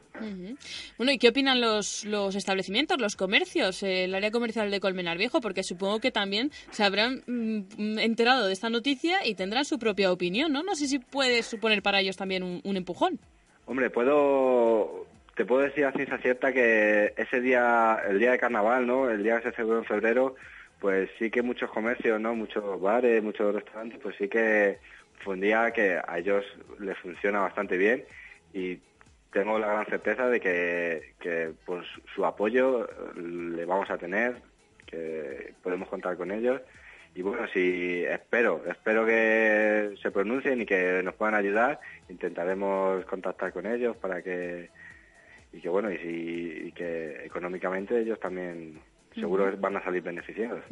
[0.98, 5.18] Bueno, ¿y qué opinan los, los establecimientos, los comercios, eh, el área comercial de Colmenar
[5.18, 5.42] Viejo?
[5.42, 10.10] Porque supongo que también se habrán mm, enterado de esta noticia y tendrán su propia
[10.10, 10.64] opinión, ¿no?
[10.64, 13.20] No sé si puede suponer para ellos también un, un empujón.
[13.66, 15.06] Hombre, puedo,
[15.42, 19.10] te puedo decir a ciencia cierta que ese día, el día de carnaval, ¿no?
[19.10, 20.36] El día que se celebró en febrero,
[20.80, 22.36] pues sí que muchos comercios, ¿no?
[22.36, 24.78] Muchos bares, muchos restaurantes, pues sí que
[25.24, 26.46] fue un día que a ellos
[26.80, 28.04] les funciona bastante bien
[28.54, 28.78] y
[29.34, 31.84] tengo la gran certeza de que, que por
[32.14, 34.44] su- apoyo eh, le vamos a tener,
[34.86, 36.62] que podemos contar con ellos.
[37.16, 41.80] Y bueno, si espero, espero que se pronuncien y que nos puedan ayudar,
[42.10, 44.70] intentaremos contactar con ellos para que
[45.54, 48.80] y que bueno, y, si, y que económicamente ellos también
[49.14, 50.64] seguro van a salir beneficiados.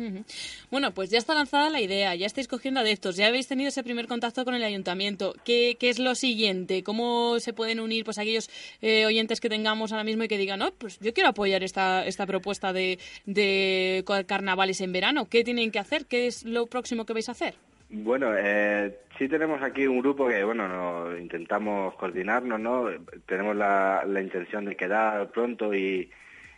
[0.72, 3.84] Bueno, pues ya está lanzada la idea, ya estáis cogiendo adeptos, ya habéis tenido ese
[3.84, 5.34] primer contacto con el ayuntamiento.
[5.44, 6.84] ¿Qué, qué es lo siguiente?
[6.84, 8.50] ¿Cómo se pueden unir pues aquellos
[8.82, 12.06] eh, oyentes que tengamos ahora mismo y que digan, no, pues yo quiero apoyar esta,
[12.06, 15.28] esta propuesta de, de carnavales en verano?
[15.30, 16.06] ¿Qué tienen que hacer?
[16.06, 17.56] ¿Qué es lo próximo que vais a hacer?
[17.92, 22.88] Bueno, eh, sí tenemos aquí un grupo que, bueno, no, intentamos coordinarnos, ¿no?
[23.26, 26.12] Tenemos la, la intención de quedar pronto y,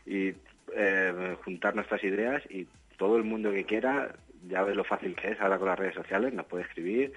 [0.06, 2.68] eh, juntar nuestras ideas y
[2.98, 4.14] todo el mundo que quiera,
[4.50, 7.14] ya ves lo fácil que es ahora con las redes sociales, nos puede escribir,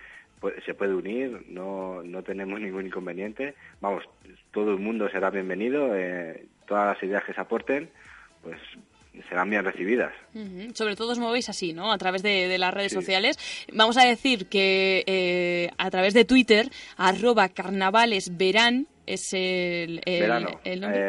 [0.65, 3.55] se puede unir, no, no tenemos ningún inconveniente.
[3.81, 4.09] Vamos,
[4.53, 7.91] todo el mundo será bienvenido, eh, todas las ideas que se aporten,
[8.45, 8.61] pues
[9.29, 10.13] serán bien recibidas.
[10.75, 11.93] Sobre todo os movéis así, ¿no?
[11.93, 12.97] A través de, de las redes Sí.
[12.97, 13.39] sociales.
[13.73, 20.61] Vamos a decir que eh, a través de Twitter, arroba carnavalesverán es el, el, verano.
[20.65, 21.01] el nombre.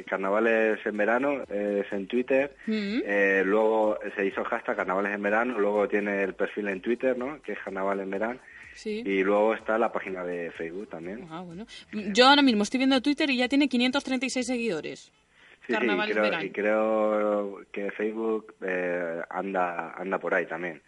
[0.00, 2.54] Eh, carnavales en verano es en Twitter.
[2.66, 5.58] Eh, luego se hizo el hashtag carnavales en verano.
[5.58, 7.40] Luego tiene el perfil en Twitter, ¿no?
[7.42, 8.40] Que es carnaval en verano.
[8.74, 9.02] Sí.
[9.06, 11.28] Y luego está la página de Facebook también.
[11.30, 11.64] Ah, bueno.
[11.92, 15.12] Yo ahora mismo estoy viendo Twitter y ya tiene 536 seguidores.
[15.66, 16.44] Sí, sí, Carnavales creo, verano.
[16.44, 20.82] y creo que Facebook eh, anda anda por ahí también.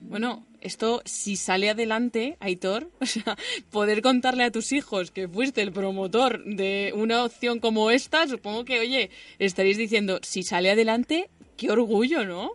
[0.00, 3.36] Bueno, esto si sale adelante, Aitor, o sea,
[3.70, 8.64] poder contarle a tus hijos que fuiste el promotor de una opción como esta, supongo
[8.64, 12.52] que, oye, estaréis diciendo, si sale adelante, qué orgullo, ¿no?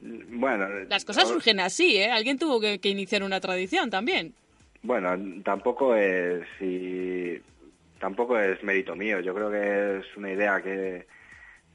[0.00, 2.10] Bueno, Las cosas ahora- surgen así, ¿eh?
[2.10, 4.32] Alguien tuvo que, que iniciar una tradición también.
[4.82, 5.10] Bueno,
[5.44, 7.36] tampoco es y
[8.00, 9.20] tampoco es mérito mío.
[9.20, 11.06] Yo creo que es una idea que,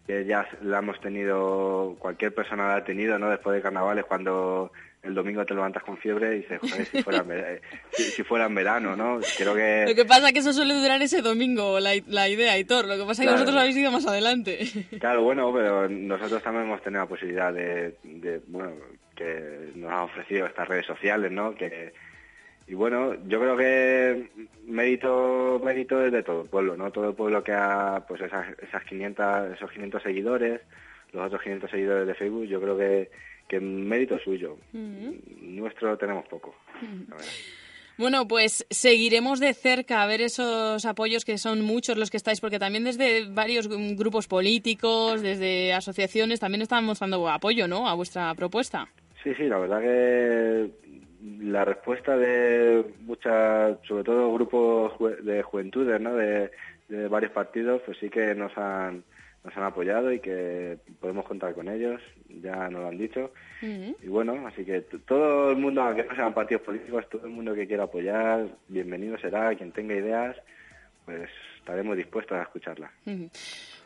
[0.07, 3.29] que ya la hemos tenido, cualquier persona la ha tenido, ¿no?
[3.29, 4.71] Después de carnavales, cuando
[5.01, 7.61] el domingo te levantas con fiebre y dices, joder, si fuera, en ver-
[7.91, 9.19] si, si fuera en verano, ¿no?
[9.37, 9.83] Creo que...
[9.89, 12.85] Lo que pasa es que eso suele durar ese domingo, la, la idea, Aitor.
[12.87, 13.39] Lo que pasa es que Claro.
[13.39, 14.59] vosotros habéis ido más adelante.
[15.01, 18.71] Claro, bueno, pero nosotros también hemos tenido la posibilidad de, de, bueno,
[19.13, 21.53] que nos han ofrecido estas redes sociales, ¿no?
[21.53, 21.93] Que,
[22.67, 24.29] y bueno, yo creo que
[24.65, 26.91] mérito mérito es de todo el pueblo, ¿no?
[26.91, 30.61] Todo el pueblo que ha, pues esas, esas 500, esos 500 seguidores,
[31.11, 33.11] los otros 500 seguidores de Facebook, yo creo que,
[33.47, 34.57] que mérito suyo.
[34.73, 35.19] Ujú.
[35.41, 36.55] Nuestro tenemos poco.
[36.81, 37.15] Ujú.
[37.97, 42.41] Bueno, pues seguiremos de cerca a ver esos apoyos que son muchos los que estáis,
[42.41, 47.87] porque también desde varios grupos políticos, desde asociaciones, también están mostrando apoyo, ¿no?
[47.87, 48.87] A vuestra propuesta.
[49.23, 50.71] Sí, sí, la verdad que
[51.23, 54.93] la respuesta de muchas, sobre todo grupos
[55.23, 56.15] de juventudes, ¿no?
[56.15, 56.51] De,
[56.89, 59.03] de varios partidos, pues sí que nos han
[59.43, 62.01] nos han apoyado y que podemos contar con ellos,
[62.41, 63.31] ya nos lo han dicho.
[63.61, 67.53] Y bueno, así que todo el mundo, aunque no sean partidos políticos, todo el mundo
[67.53, 70.37] que quiera apoyar, bienvenido será, quien tenga ideas,
[71.05, 72.91] pues estaremos dispuestos a escucharla.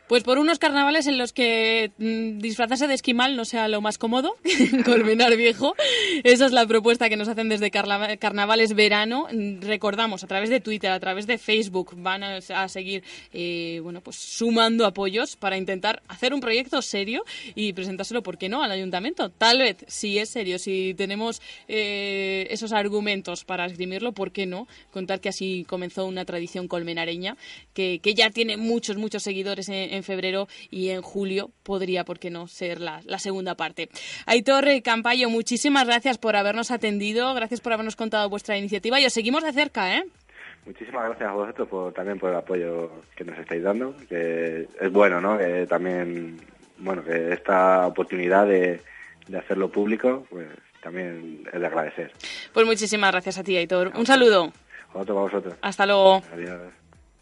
[0.07, 3.97] Pues por unos carnavales en los que mm, disfrazarse de esquimal no sea lo más
[3.97, 4.37] cómodo,
[4.85, 5.75] Colmenar Viejo.
[6.23, 9.27] Esa es la propuesta que nos hacen desde Carla- Carnavales Verano.
[9.59, 12.39] Recordamos, a través de Twitter, a través de Facebook, van a,
[12.69, 13.03] seguir
[13.33, 18.47] eh, bueno, pues sumando apoyos para intentar hacer un proyecto serio y presentárselo, ¿por qué
[18.47, 19.29] no?, al ayuntamiento.
[19.29, 24.69] Tal vez, si es serio, si tenemos eh, esos argumentos para esgrimirlo, ¿por qué no?
[24.91, 27.35] Contar que así comenzó una tradición colmenareña
[27.73, 32.29] que, que ya tiene muchos, muchos seguidores en febrero y en julio podría, ¿por qué
[32.29, 33.89] no?, ser la, la segunda parte.
[34.25, 39.13] Aitor Campayo, muchísimas gracias por habernos atendido, gracias por habernos contado vuestra iniciativa y os
[39.13, 40.03] seguimos de cerca, ¿eh?
[40.65, 44.91] Muchísimas gracias a vosotros por, también por el apoyo que nos estáis dando, que es
[44.91, 45.37] bueno, ¿no?
[45.37, 46.41] Que también,
[46.77, 48.81] bueno, que esta oportunidad de,
[49.27, 50.47] de hacerlo público, pues
[50.81, 52.11] también es de agradecer.
[52.53, 53.93] Pues muchísimas gracias a ti, Aitor.
[53.95, 54.51] Un saludo.
[54.93, 55.55] Otro para vosotros.
[55.61, 56.21] Hasta luego.
[56.33, 56.86] Adiós.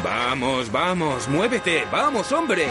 [0.00, 2.66] Vamos, vamos, muévete, vamos, hombre.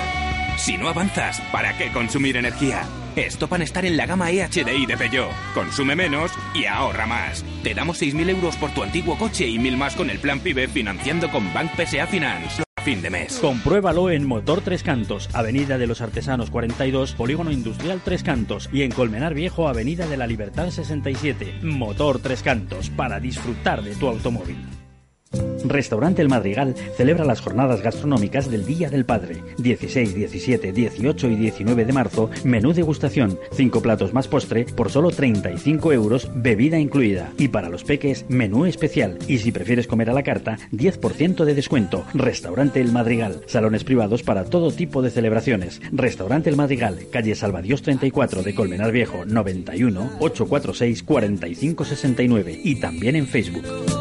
[0.57, 2.83] Si no avanzas, ¿para qué consumir energía?
[3.15, 5.31] Estopan estar en la gama EHDI de Peugeot.
[5.53, 7.43] Consume menos y ahorra más.
[7.63, 10.67] Te damos 6.000 euros por tu antiguo coche y 1.000 más con el plan PIBE
[10.67, 12.63] financiando con Bank PSA Finance.
[12.77, 13.37] A fin de mes.
[13.39, 18.83] Compruébalo en Motor Tres Cantos, Avenida de los Artesanos 42, Polígono Industrial Tres Cantos y
[18.83, 21.59] en Colmenar Viejo, Avenida de la Libertad 67.
[21.63, 24.80] Motor Tres Cantos, para disfrutar de tu automóvil.
[25.63, 29.43] Restaurante El Madrigal celebra las jornadas gastronómicas del Día del Padre.
[29.57, 35.11] 16, 17, 18 y 19 de marzo, menú degustación, 5 platos más postre por solo
[35.11, 37.31] 35 euros, bebida incluida.
[37.37, 39.19] Y para los peques, menú especial.
[39.27, 42.03] Y si prefieres comer a la carta, 10% de descuento.
[42.13, 43.41] Restaurante El Madrigal.
[43.47, 45.81] Salones privados para todo tipo de celebraciones.
[45.91, 53.27] Restaurante El Madrigal, calle Salvadios 34 de Colmenar Viejo, 91 846 4569 y también en
[53.27, 54.00] Facebook.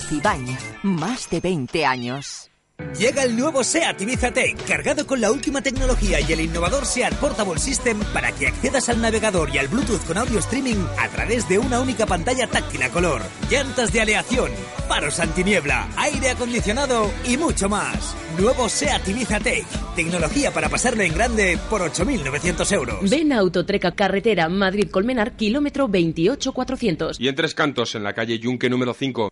[0.01, 2.49] Cocibañ, más de 20 años.
[2.97, 7.13] Llega el nuevo SEAT Ibiza Tech, cargado con la última tecnología y el innovador SEAT
[7.15, 11.47] Portable System para que accedas al navegador y al Bluetooth con audio streaming a través
[11.47, 13.21] de una única pantalla táctil a color,
[13.51, 14.49] llantas de aleación,
[14.87, 18.15] faros antiniebla, aire acondicionado y mucho más.
[18.39, 23.09] Nuevo SEAT Ibiza Tech, tecnología para pasarlo en grande por 8.900 euros.
[23.09, 27.19] Ven a Autotreca Carretera Madrid-Colmenar, kilómetro 28400.
[27.19, 29.31] Y en Tres Cantos, en la calle Yunque número 5.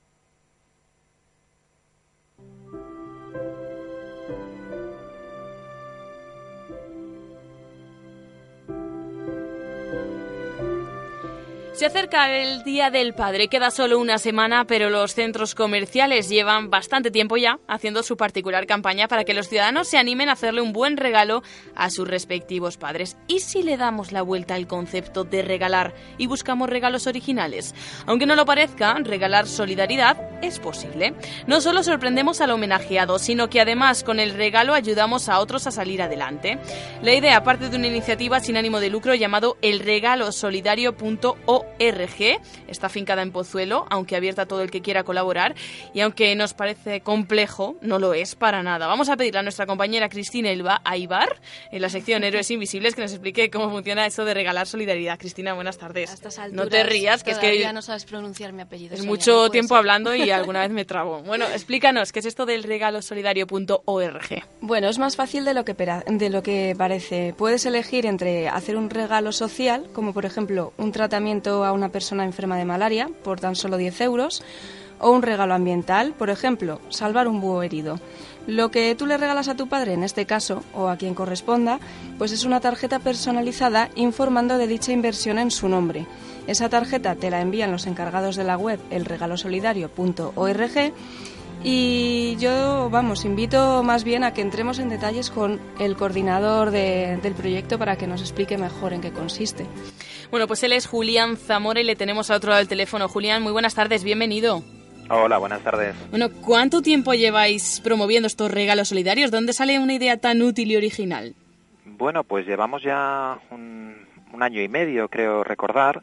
[11.81, 16.69] Se acerca el Día del Padre, queda solo una semana, pero los centros comerciales llevan
[16.69, 20.61] bastante tiempo ya haciendo su particular campaña para que los ciudadanos se animen a hacerle
[20.61, 21.41] un buen regalo
[21.73, 23.17] a sus respectivos padres.
[23.27, 27.73] ¿Y si le damos la vuelta al concepto de regalar y buscamos regalos originales?
[28.05, 31.15] Aunque no lo parezca, regalar solidaridad es posible.
[31.47, 35.71] No solo sorprendemos al homenajeado, sino que además con el regalo ayudamos a otros a
[35.71, 36.59] salir adelante.
[37.01, 42.39] La idea parte de una iniciativa sin ánimo de lucro llamado elregalosolidario.org RG.
[42.67, 45.55] Está fincada en Pozuelo, aunque abierta a todo el que quiera colaborar.
[45.93, 48.87] Y aunque nos parece complejo, no lo es para nada.
[48.87, 51.41] Vamos a pedirle a nuestra compañera Cristina Elba Aibar,
[51.71, 55.19] en la sección Héroes Invisibles, que nos explique cómo funciona eso de regalar solidaridad.
[55.19, 56.21] Cristina, buenas tardes.
[56.51, 58.93] no te rías, que es que ya no sabes pronunciar mi apellido.
[58.93, 59.79] es Sonia, mucho no tiempo ser.
[59.79, 61.21] hablando y alguna vez me trabo.
[61.31, 64.43] Bueno, explícanos, ¿qué es esto del regalosolidario.org?
[64.59, 65.73] Bueno, es más fácil de lo que
[66.07, 67.33] de lo que parece.
[67.37, 72.25] Puedes elegir entre hacer un regalo social, como por ejemplo un tratamiento a una persona
[72.25, 74.43] enferma de malaria por tan solo 10 euros,
[75.03, 77.99] o un regalo ambiental, por ejemplo, salvar un búho herido.
[78.47, 81.79] Lo que tú le regalas a tu padre, en este caso, o a quien corresponda,
[82.17, 86.05] pues es una tarjeta personalizada informando de dicha inversión en su nombre.
[86.47, 90.93] Esa tarjeta te la envían los encargados de la web elregalosolidario.org
[91.63, 97.19] y yo, vamos, invito más bien a que entremos en detalles con el coordinador de-
[97.21, 99.67] del proyecto para que nos explique mejor en qué consiste.
[100.31, 103.09] Bueno, pues él es Julián Zamora y le tenemos al otro lado del teléfono.
[103.09, 104.63] Julián, muy buenas tardes, bienvenido.
[105.09, 105.93] Hola, buenas tardes.
[106.09, 109.29] Bueno, ¿cuánto tiempo lleváis promoviendo estos regalos solidarios?
[109.29, 111.35] ¿Dónde sale una idea tan útil y original?
[111.83, 116.01] Bueno, pues llevamos ya un, un año y medio, creo recordar,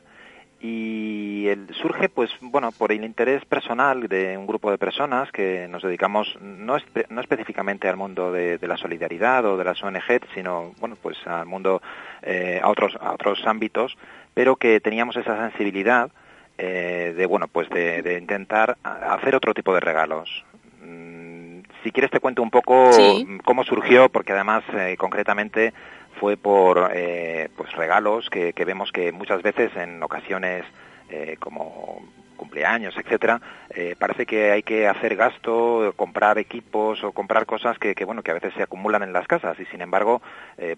[0.61, 5.69] y el, surge pues bueno por el interés personal de un grupo de personas que
[5.69, 9.83] nos dedicamos no, espe- no específicamente al mundo de, de la solidaridad o de las
[9.83, 10.03] ONG
[10.35, 11.81] sino bueno pues al mundo
[12.23, 13.97] eh, a otros a otros ámbitos
[14.35, 16.11] pero que teníamos esa sensibilidad
[16.59, 20.45] eh, de bueno pues de, de intentar hacer otro tipo de regalos
[20.81, 23.27] Mm, si quieres te cuento un poco Sí.
[23.45, 25.75] cómo surgió porque además eh, concretamente
[26.21, 30.65] fue por eh, pues regalos que, vemos que muchas veces en ocasiones
[31.11, 32.03] eh, como
[32.37, 33.41] cumpleaños, etcétera,
[33.71, 38.31] eh, parece que hay que hacer gasto, comprar equipos o comprar cosas que, bueno que
[38.31, 40.23] a veces se acumulan en las casas y sin embargo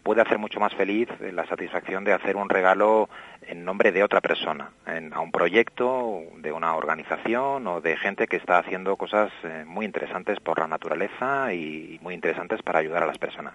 [0.03, 3.11] puede hacer mucho más feliz la satisfacción de hacer un regalo
[3.47, 8.26] en nombre de otra persona, en- a un proyecto de una organización o de gente
[8.26, 9.30] que está haciendo cosas
[9.66, 13.53] muy interesantes por la naturaleza y muy interesantes para ayudar a las personas.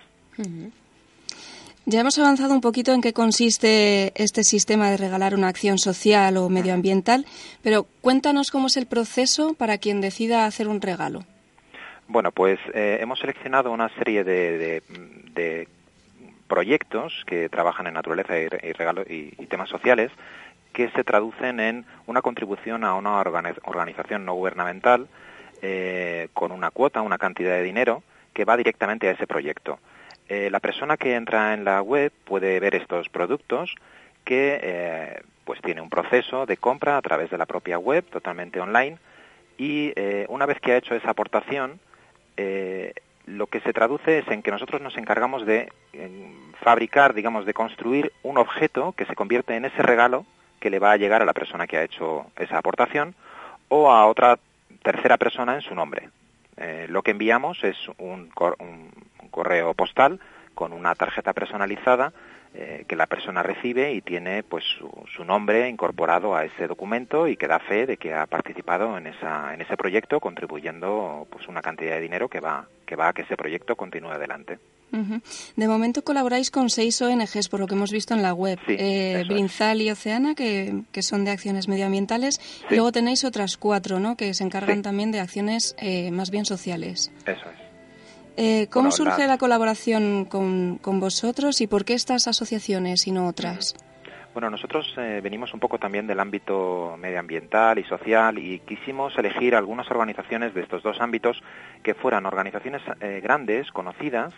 [1.88, 6.36] Ya hemos avanzado un poquito en qué consiste este sistema de regalar una acción social
[6.38, 7.26] o medioambiental,
[7.62, 11.24] pero cuéntanos cómo es el proceso para quien decida hacer un regalo.
[12.08, 14.82] Bueno, pues eh, hemos seleccionado una serie de,
[16.48, 18.48] proyectos que trabajan en naturaleza y,
[19.10, 20.12] y y- temas sociales
[20.74, 25.08] que se traducen en una contribución a una organi- organización no gubernamental
[25.62, 29.80] eh, con una cuota, una cantidad de dinero que va directamente a ese proyecto.
[30.28, 33.76] Eh, la persona que entra en la web puede ver estos productos
[34.24, 38.60] que eh, pues tiene un proceso de compra a través de la propia web totalmente
[38.60, 38.98] online
[39.58, 41.80] y eh, una vez que ha hecho esa aportación
[43.28, 45.72] lo que se traduce es en que nosotros nos encargamos de
[46.62, 50.26] fabricar, digamos, de construir un objeto que se convierte en ese regalo
[50.60, 53.16] que le va a llegar a la persona que ha hecho esa aportación
[53.70, 54.38] o a otra
[54.84, 56.10] tercera persona en su nombre.
[56.58, 58.92] Eh, lo que enviamos es un, cor- un-
[59.22, 60.20] un correo postal
[60.54, 62.14] con una tarjeta personalizada
[62.54, 67.36] eh, que la persona recibe y tiene pues su, nombre incorporado a ese documento y
[67.36, 72.02] que da fe de que ha participado en ese proyecto contribuyendo pues una cantidad de
[72.02, 74.60] dinero que va que va a que ese proyecto continúe adelante.
[74.92, 78.58] De momento colaboráis con seis ONGs, por lo que hemos visto en la web.
[78.66, 79.24] Sí, Eh.
[79.28, 84.16] Brinzal y Oceana, que, que son de acciones medioambientales, y luego tenéis otras cuatro, ¿no?
[84.16, 84.82] Que se encargan Sí.
[84.84, 87.12] también de acciones eh, más bien sociales.
[87.26, 87.66] Eso es.
[88.38, 93.08] Eh, ¿Cómo Bueno, surge la- la colaboración con, con vosotros y por qué estas asociaciones
[93.08, 93.76] y no otras?
[94.34, 99.56] Bueno, nosotros eh, venimos un poco también del ámbito medioambiental y social y quisimos elegir
[99.56, 101.42] algunas organizaciones de estos dos ámbitos
[101.84, 104.34] que fueran organizaciones eh, grandes, conocidas,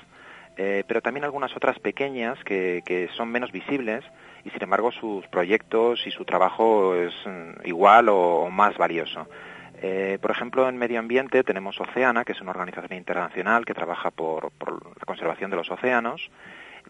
[0.58, 4.04] eh, pero también algunas otras pequeñas que, son menos visibles
[4.44, 9.28] y sin embargo sus proyectos y su trabajo es mm, igual o, más valioso.
[9.82, 14.10] Eh, por ejemplo, en medio ambiente tenemos Oceana, que es una organización internacional que trabaja
[14.10, 16.32] por, la conservación de los océanos,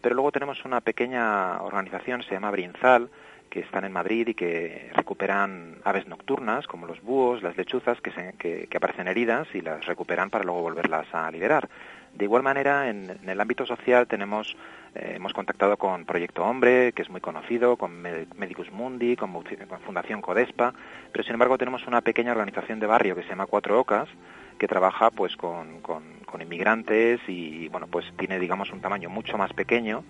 [0.01, 3.09] pero luego tenemos una pequeña organización, se llama Brinzal,
[3.49, 8.67] que están en Madrid y que recuperan aves nocturnas, como los búhos, las lechuzas, que-
[8.69, 11.67] que aparecen heridas y las recuperan para luego volverlas a liberar.
[12.17, 14.55] De igual manera, en, el ámbito social tenemos,
[14.95, 19.29] eh, hemos contactado con Proyecto Hombre, que es muy conocido, con Me- Medicus Mundi, con,
[19.29, 20.73] Mu- con Fundación Codespa,
[21.11, 24.09] pero sin embargo tenemos una pequeña organización de barrio que se llama Cuatro Ocas,
[24.57, 29.37] que trabaja pues con, con, con inmigrantes y bueno pues tiene digamos un tamaño mucho
[29.37, 30.03] más pequeño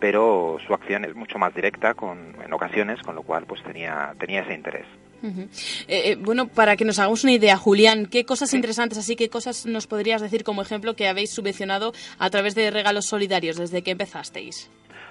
[0.00, 4.12] pero su acción es mucho más directa con, en ocasiones con lo cual pues tenía
[4.18, 4.86] tenía ese interés
[5.22, 5.48] Eh,
[5.88, 9.66] eh, bueno, para que nos hagamos una idea, Julián, ¿qué cosas interesantes, así qué cosas
[9.66, 13.92] nos podrías decir como ejemplo que habéis subvencionado a través de regalos solidarios desde que
[13.92, 14.70] empezasteis?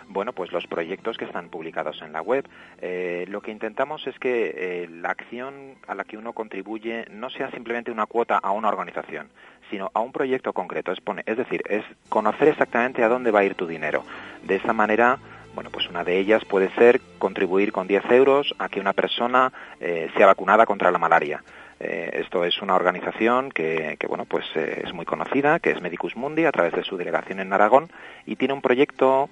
[0.09, 2.45] Bueno, pues los proyectos que están publicados en la web.
[2.82, 4.53] Eh, lo que intentamos es que
[4.84, 8.68] eh, la acción a la que uno contribuye no sea simplemente una cuota a una
[8.68, 9.30] organización,
[9.70, 10.91] sino a un proyecto concreto.
[10.91, 14.03] Es, pone- es decir, es conocer exactamente a dónde va a ir tu dinero.
[14.43, 15.18] De esta manera,
[15.54, 19.52] bueno, pues una de ellas puede ser contribuir con 10 euros a que una persona
[19.80, 21.43] eh, sea vacunada contra la malaria.
[21.80, 26.16] Eh, esto es una organización que, bueno, pues eh, es muy conocida, que es Medicus
[26.16, 27.89] Mundi, a través de su delegación en Aragón,
[28.26, 29.30] y tiene un proyecto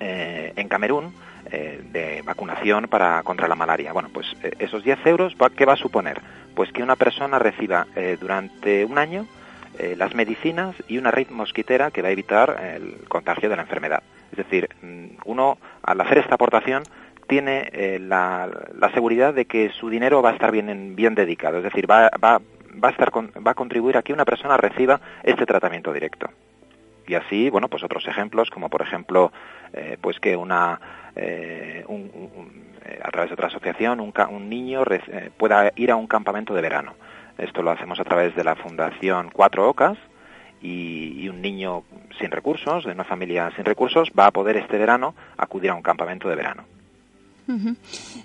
[0.00, 1.14] en Camerún
[1.50, 3.92] de vacunación para contra la malaria.
[3.92, 4.26] Bueno, pues
[4.58, 6.20] esos 10 euros, ¿va- ¿qué va a suponer?
[6.56, 7.86] Pues que una persona reciba
[8.20, 9.26] durante un año
[9.96, 14.02] las medicinas y una red mosquitera que va a evitar el contagio de la enfermedad.
[14.32, 16.82] Es decir, mm, uno al hacer esta aportación
[17.28, 18.50] tiene eh, la,
[18.94, 23.96] seguridad de que su dinero va a estar bien, dedicado, es decir, va, a contribuir
[23.96, 26.28] a que una persona reciba este tratamiento directo.
[27.06, 29.32] Y así, bueno, pues otros ejemplos, como por ejemplo,
[29.72, 30.80] eh, pues que una,
[31.16, 31.84] eh,
[33.02, 34.84] a través de otra asociación, un, un niño
[35.36, 36.94] pueda ir a un campamento de verano.
[37.38, 39.98] Esto lo hacemos a través de la Fundación Cuatro Ocas
[40.62, 41.82] y, y un niño
[42.18, 45.82] sin recursos, de una familia sin recursos, va a poder este verano acudir a un
[45.82, 46.64] campamento de verano.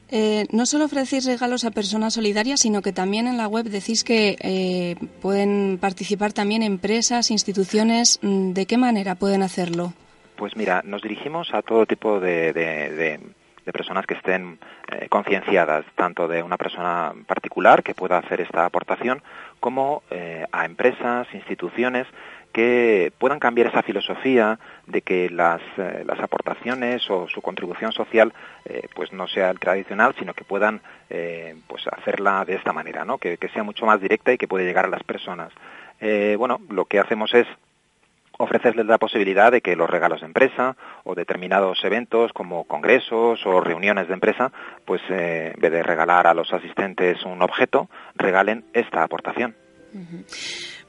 [0.10, 4.04] Eh, no solo ofrecéis regalos a personas solidarias, sino que también en la web decís
[4.04, 8.20] que eh, pueden participar también empresas, instituciones.
[8.22, 9.94] Mm, ¿De qué manera pueden hacerlo?
[10.38, 13.20] Pues mira, nos dirigimos a todo tipo de, de- de-
[13.68, 14.60] de personas que estén
[14.90, 19.22] eh, concienciadas, tanto de una persona particular que pueda hacer esta aportación,
[19.60, 22.08] como eh, a empresas, instituciones
[22.54, 28.34] que puedan cambiar esa filosofía de que las, eh, las aportaciones o su contribución social
[28.96, 30.82] pues no sea el tradicional, sino que puedan
[31.68, 33.18] pues hacerla de esta manera, ¿no?
[33.18, 35.52] que, que sea mucho más directa y que puede llegar a las personas.
[36.38, 37.48] Bueno, lo que hacemos es
[38.38, 43.62] ofrecerles la posibilidad de que los regalos de empresa o determinados eventos como congresos o
[43.62, 44.52] reuniones de empresa,
[44.86, 49.56] pues eh, en vez de regalar a los asistentes un objeto, regalen esta aportación.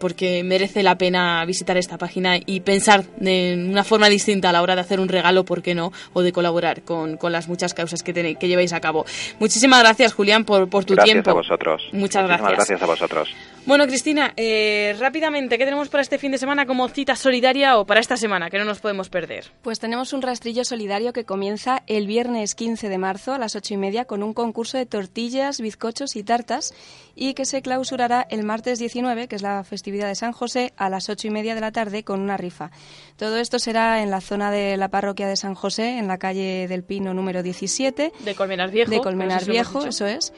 [0.00, 4.62] porque merece la pena visitar esta página y pensar en una forma distinta a la
[4.62, 5.92] hora de hacer un regalo, ¿por qué no?
[6.14, 9.04] O de colaborar con, con las muchas causas que, tenéis- que lleváis a cabo.
[9.38, 11.30] Muchísimas gracias, Julián, por, por tu gracias tiempo.
[11.30, 11.82] a vosotros.
[11.92, 12.56] Muchas Muchísimas gracias.
[12.56, 13.28] gracias a vosotros.
[13.66, 17.84] Bueno, Cristina, eh, rápidamente, ¿qué tenemos para este fin de semana como cita solidaria o
[17.84, 19.44] para esta semana que no nos podemos perder?
[19.60, 23.74] Pues tenemos un rastrillo solidario que comienza el viernes 15 de marzo a las ocho
[23.74, 26.72] y media con un concurso de tortillas, bizcochos y tartas
[27.20, 30.88] y que se clausurará el martes 19, que es la festividad de San José, a
[30.88, 32.70] las ocho y media de la tarde con una rifa.
[33.18, 36.66] Todo esto será en la zona de la parroquia de San José, en la calle
[36.66, 38.12] del Pino número 17.
[38.24, 38.90] De Colmenar Viejo.
[38.90, 40.32] De Colmenar Viejo, eso es.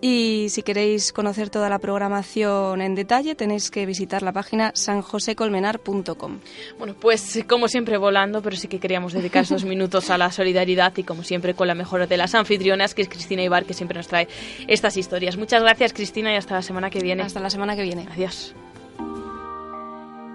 [0.00, 6.38] Y si queréis conocer toda la programación en detalle, tenéis que visitar la página sanjosecolmenar.com.
[6.78, 10.92] Bueno, pues como siempre volando, pero sí que queríamos dedicar esos minutos a la solidaridad
[10.96, 13.96] y como siempre con la mejor de las anfitrionas, que es Cristina Ibar, que siempre
[13.96, 14.28] nos trae
[14.68, 15.36] estas historias.
[15.36, 17.22] Muchas gracias, Cristina, y hasta la semana que viene.
[17.22, 18.06] Hasta la semana que viene.
[18.12, 18.54] Adiós.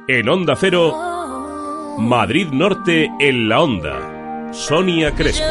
[0.07, 4.51] En Onda Cero, Madrid Norte en la Onda.
[4.51, 5.45] Sonia Crespo.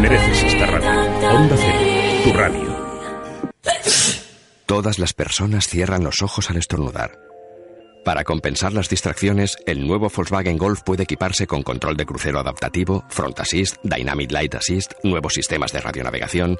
[0.00, 1.28] Mereces esta radio.
[1.28, 2.88] Onda Cero, tu radio.
[4.66, 7.18] Todas las personas cierran los ojos al estornudar.
[8.04, 13.04] Para compensar las distracciones, el nuevo Volkswagen Golf puede equiparse con control de crucero adaptativo,
[13.08, 16.56] Front Assist, Dynamic Light Assist, nuevos sistemas de radionavegación.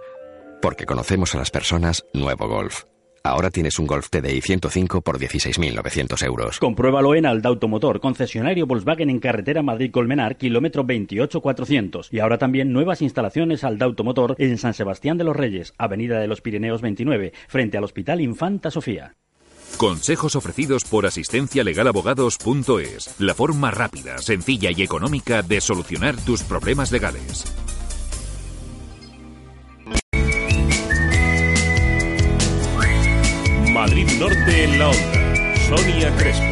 [0.61, 2.85] Porque conocemos a las personas, nuevo Golf.
[3.29, 6.59] Ahora tienes un Golf TDI 105 por 16.900 euros.
[6.59, 12.09] Compruébalo en Alda Automotor, concesionario Volkswagen en carretera Madrid-Colmenar, kilómetro 28400.
[12.11, 16.27] Y ahora también nuevas instalaciones Alda Automotor en San Sebastián de los Reyes, Avenida de
[16.27, 19.15] los Pirineos 29, frente al Hospital Infanta Sofía.
[19.77, 27.45] Consejos ofrecidos por asistencialegalabogados.es, la forma rápida, sencilla y económica de solucionar tus problemas legales.
[33.79, 35.57] Madrid Norte en la Onda.
[35.69, 36.45] Sonia Crespo.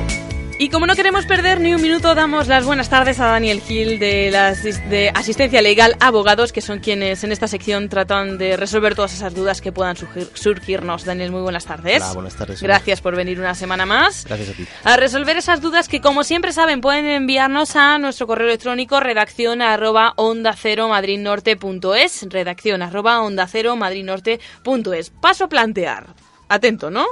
[0.61, 3.99] Y como no queremos perder ni un minuto, damos las buenas tardes a Daniel Gil
[3.99, 8.95] de, la de Asistencia Legal Abogados, que son quienes en esta sección tratan de resolver
[8.95, 11.05] todas esas dudas que puedan surgir- surgirnos.
[11.05, 12.01] Daniel, muy buenas tardes.
[12.05, 12.63] Hola, buenas tardes.
[12.63, 14.25] Gracias por venir una semana más.
[14.25, 14.65] Gracias a ti.
[14.85, 19.63] A resolver esas dudas que, como siempre saben, pueden enviarnos a nuestro correo electrónico redacción
[19.63, 22.27] arroba onda cero madridnorte.es.
[22.31, 25.11] Redacción arroba onda cero madridnorte.es.
[25.11, 26.07] Paso a plantear.
[26.49, 27.07] Atento, ¿no?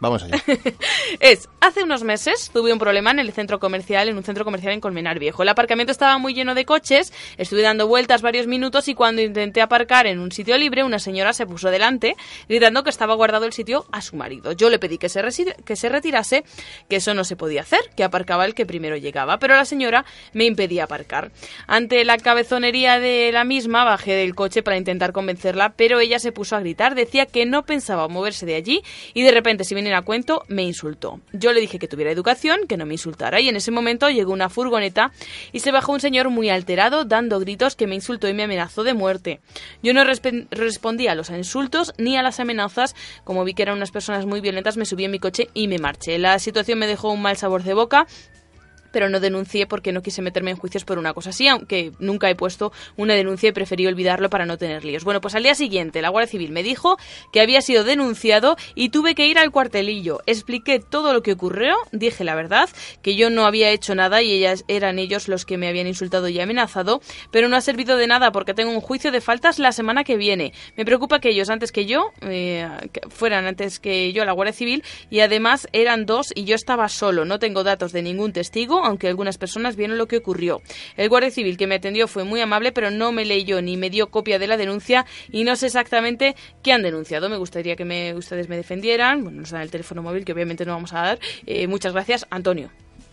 [0.00, 0.36] Vamos allá.
[1.20, 4.72] es, hace unos meses tuve un problema en el centro comercial, en un centro comercial
[4.72, 5.42] en Colmenar Viejo.
[5.42, 9.60] El aparcamiento estaba muy lleno de coches, estuve dando vueltas varios minutos y cuando intenté
[9.60, 12.16] aparcar en un sitio libre, una señora se puso delante,
[12.48, 14.52] gritando que estaba guardado el sitio a su marido.
[14.52, 15.20] Yo le pedí que se,
[15.64, 16.44] que se retirase,
[16.88, 20.04] que eso no se podía hacer, que aparcaba el que primero llegaba, pero la señora
[20.32, 21.32] me impedía aparcar.
[21.66, 26.30] Ante la cabezonería de la misma, bajé del coche para intentar convencerla, pero ella se
[26.30, 30.02] puso a gritar, decía que no pensaba moverse de allí y de repente, si a
[30.02, 31.20] cuento, me insultó.
[31.32, 34.32] Yo le dije que tuviera educación, que no me insultara y en ese momento llegó
[34.32, 35.12] una furgoneta
[35.52, 38.84] y se bajó un señor muy alterado dando gritos que me insultó y me amenazó
[38.84, 39.40] de muerte.
[39.82, 42.94] Yo no respondí a los insultos ni a las amenazas,
[43.24, 45.78] como vi que eran unas personas muy violentas, me subí en mi coche y me
[45.78, 46.18] marché.
[46.18, 48.06] La situación me dejó un mal sabor de boca
[48.92, 52.30] pero no denuncié porque no quise meterme en juicios por una cosa así, aunque nunca
[52.30, 55.04] he puesto una denuncia y preferí olvidarlo para no tener líos.
[55.04, 56.96] Bueno, pues al día siguiente la Guardia Civil me dijo
[57.32, 60.20] que había sido denunciado y tuve que ir al cuartelillo.
[60.26, 62.68] Expliqué todo lo que ocurrió, dije la verdad,
[63.02, 66.28] que yo no había hecho nada y ellas eran ellos los que me habían insultado
[66.28, 67.00] y amenazado,
[67.30, 70.16] pero no ha servido de nada porque tengo un juicio de faltas la semana que
[70.16, 70.52] viene.
[70.76, 72.68] Me preocupa que ellos antes que yo, eh,
[73.08, 76.88] fueran antes que yo a la Guardia Civil y además eran dos y yo estaba
[76.88, 77.24] solo.
[77.24, 80.62] No tengo datos de ningún testigo, aunque algunas personas vieron lo que ocurrió.
[80.96, 83.90] El Guardia Civil que me atendió fue muy amable, pero no me leyó ni me
[83.90, 87.28] dio copia de la denuncia y no sé exactamente qué han denunciado.
[87.28, 89.22] Me gustaría que me, ustedes me defendieran.
[89.24, 91.18] Bueno, nos dan el teléfono móvil que obviamente no vamos a dar.
[91.46, 92.70] Eh, muchas gracias, Antonio.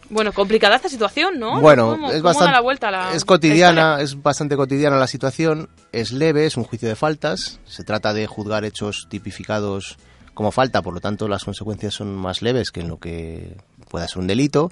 [0.08, 1.60] Bueno, complicada esta situación, ¿no?
[1.60, 4.56] Bueno, ¿Cómo- es cómo da bastante la vuelta a la- es la cotidiana, es bastante
[4.56, 9.08] cotidiana la situación, es leve, es un juicio de faltas, se trata de juzgar hechos
[9.10, 9.98] tipificados
[10.36, 13.56] como falta, por lo tanto las consecuencias son más leves que en lo que
[13.90, 14.70] pueda ser un delito.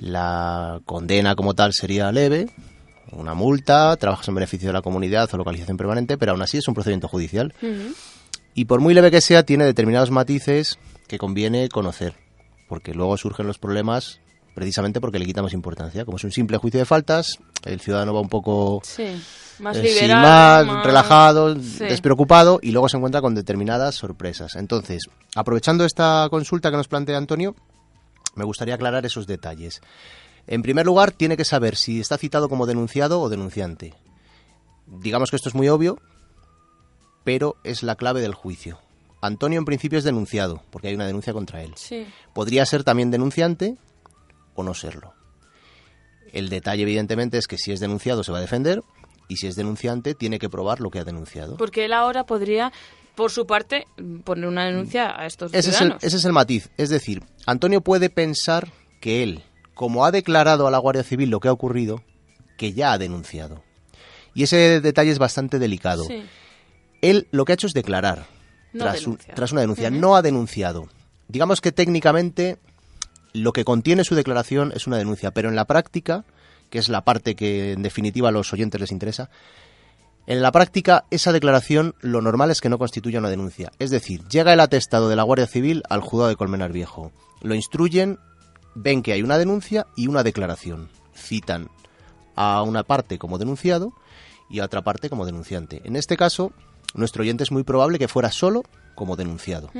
[0.00, 2.48] La condena como tal sería leve,
[3.12, 6.68] una multa, trabajas en beneficio de la comunidad o localización permanente, pero aún así es
[6.68, 7.52] un procedimiento judicial.
[8.54, 12.14] Y por muy leve que sea, tiene determinados matices que conviene conocer,
[12.68, 14.20] porque luego surgen los problemas
[14.54, 16.04] precisamente porque le quitamos importancia.
[16.04, 19.04] Como es un simple juicio de faltas, el ciudadano va un poco Sí,
[19.60, 20.66] más eh, liberal.
[20.66, 21.84] más, más- relajado, Sí.
[21.84, 24.56] despreocupado y luego se encuentra con determinadas sorpresas.
[24.56, 25.04] Entonces,
[25.36, 27.54] aprovechando esta consulta que nos plantea Antonio,
[28.34, 29.80] me gustaría aclarar esos detalles.
[30.46, 33.94] En primer lugar, tiene que saber si está citado como denunciado o denunciante.
[34.86, 35.98] Digamos que esto es muy obvio,
[37.24, 38.78] pero es la clave del juicio.
[39.20, 41.72] Antonio en principio es denunciado, porque hay una denuncia contra él.
[41.76, 42.06] Sí.
[42.32, 43.76] Podría ser también denunciante
[44.54, 45.14] o no serlo.
[46.32, 48.82] El detalle, evidentemente, es que si es denunciado se va a defender
[49.28, 51.56] y si es denunciante tiene que probar lo que ha denunciado.
[51.56, 52.72] Porque él ahora podría,
[53.14, 53.86] por su parte,
[54.24, 56.04] poner una denuncia a estos Ese es, el, ciudadanos.
[56.04, 56.70] ese es el matiz.
[56.76, 58.68] Es decir, Antonio puede pensar
[59.00, 59.42] que él,
[59.74, 62.02] como ha declarado a la Guardia Civil lo que ha ocurrido,
[62.56, 63.62] que ya ha denunciado.
[64.34, 66.04] Y ese detalle es bastante delicado.
[66.04, 66.22] Sí.
[67.02, 68.26] Él lo que ha hecho es declarar
[68.72, 69.34] No tras, un- denunciar.
[69.36, 69.90] tras una denuncia.
[69.90, 70.88] No ha denunciado.
[71.28, 72.58] Digamos que técnicamente
[73.32, 76.24] lo que contiene su declaración es una denuncia, pero en la práctica,
[76.68, 79.30] que es la parte que en definitiva a los oyentes les interesa,
[80.26, 83.72] en la práctica esa declaración lo normal es que no constituya una denuncia.
[83.78, 87.12] Es decir, llega el atestado de la Guardia Civil al juzgado de Colmenar Viejo.
[87.42, 88.18] Lo instruyen,
[88.74, 90.88] ven que hay una denuncia y una declaración.
[91.14, 91.68] Citan
[92.36, 93.92] a una parte como denunciado
[94.48, 95.80] y a otra parte como denunciante.
[95.84, 96.52] En este caso,
[96.94, 98.62] nuestro oyente es muy probable que fuera solo
[98.94, 99.70] como denunciado.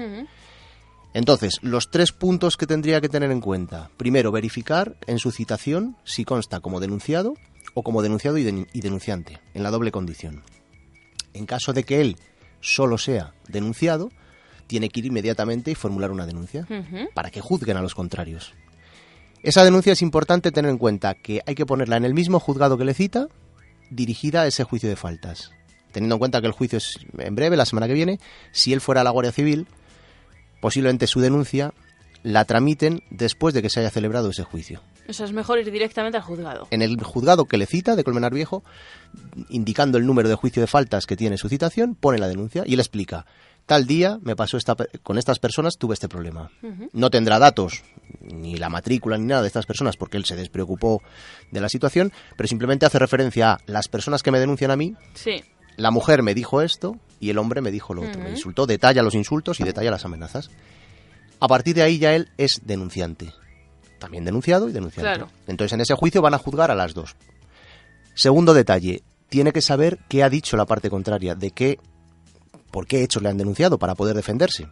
[1.12, 3.90] Entonces, los tres puntos que tendría que tener en cuenta.
[3.96, 7.34] Primero, verificar en su citación si consta como denunciado
[7.74, 10.42] o como denunciado y, den- y denunciante, en la doble condición.
[11.34, 12.16] En caso de que él
[12.60, 14.10] solo sea denunciado,
[14.66, 16.66] tiene que ir inmediatamente y formular una denuncia
[17.14, 18.52] para que juzguen a los contrarios.
[19.42, 22.76] Esa denuncia es importante tener en cuenta que hay que ponerla en el mismo juzgado
[22.76, 23.28] que le cita,
[23.90, 25.51] dirigida a ese juicio de faltas.
[25.92, 28.20] Teniendo en cuenta que el juicio es en breve, la semana que viene,
[28.52, 29.66] si él fuera a la Guardia Civil,
[30.60, 31.72] posiblemente su denuncia
[32.22, 34.82] la tramiten después de que se haya celebrado ese juicio.
[35.09, 36.68] O sea, es mejor ir directamente al juzgado.
[36.70, 38.62] En el juzgado que le cita de Colmenar Viejo,
[39.48, 42.74] indicando el número de juicio de faltas que tiene su citación, pone la denuncia y
[42.74, 43.27] él explica,
[43.66, 46.51] tal día me pasó esta, con estas personas, tuve este problema.
[46.93, 47.82] No tendrá datos,
[48.20, 51.02] ni la matrícula, ni nada de estas personas, porque él se despreocupó
[51.51, 54.94] de la situación, pero simplemente hace referencia a las personas que me denuncian a mí,
[55.14, 55.43] Sí.
[55.77, 58.20] la mujer me dijo esto y el hombre me dijo lo otro.
[58.22, 60.51] Me insultó, detalla los insultos y detalla las amenazas.
[61.40, 63.32] A partir de ahí ya él es denunciante.
[64.01, 65.09] También denunciado y denunciante.
[65.14, 65.28] Claro.
[65.47, 67.14] Entonces en ese juicio van a juzgar a las dos.
[68.14, 71.78] Segundo detalle, tiene que saber qué ha dicho la parte contraria, de qué,
[72.72, 74.66] por qué hechos le han denunciado para poder defenderse.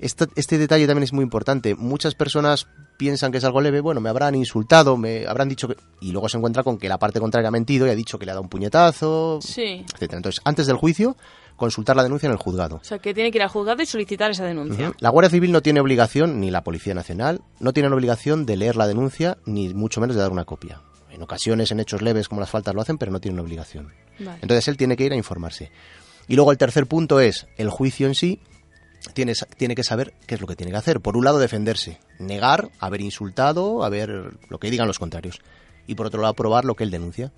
[0.00, 1.74] Este, este detalle también es muy importante.
[1.76, 2.66] Muchas personas
[2.98, 5.76] piensan que es algo leve, bueno, me habrán insultado, me habrán dicho que...
[6.00, 8.24] Y luego se encuentra con que la parte contraria ha mentido y ha dicho que
[8.26, 9.84] le ha dado un puñetazo, Sí.
[9.94, 10.16] etcétera.
[10.18, 11.16] Entonces, antes del juicio,
[11.56, 12.76] consultar la denuncia en el juzgado.
[12.76, 14.92] O sea, que tiene que ir al juzgado y solicitar esa denuncia.
[14.98, 18.76] La Guardia Civil no tiene obligación, ni la Policía Nacional, no tienen obligación de leer
[18.76, 20.80] la denuncia, ni mucho menos de dar una copia.
[21.10, 23.92] En ocasiones, en hechos leves como las faltas lo hacen, pero no tienen obligación.
[24.18, 24.38] Vale.
[24.42, 25.70] Entonces él tiene que ir a informarse.
[26.26, 28.40] Y luego el tercer punto es el juicio en sí.
[29.12, 31.00] Tiene, tiene que saber qué es lo que tiene que hacer.
[31.00, 35.40] Por un lado, defenderse, negar, haber insultado, haber lo que digan los contrarios.
[35.86, 37.30] Y por otro lado, probar lo que él denuncia.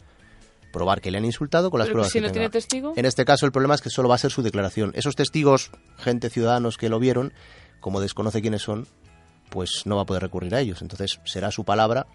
[0.76, 2.34] Probar que le han insultado con las Pero pruebas si que no tenga.
[2.34, 2.92] tiene testigo.
[2.96, 4.92] En este caso, el problema es que solo va a ser su declaración.
[4.94, 7.32] Esos testigos, gente, ciudadanos que lo vieron,
[7.80, 8.86] como desconoce quiénes son,
[9.48, 10.82] pues no va a poder recurrir a ellos.
[10.82, 12.06] Entonces será su palabra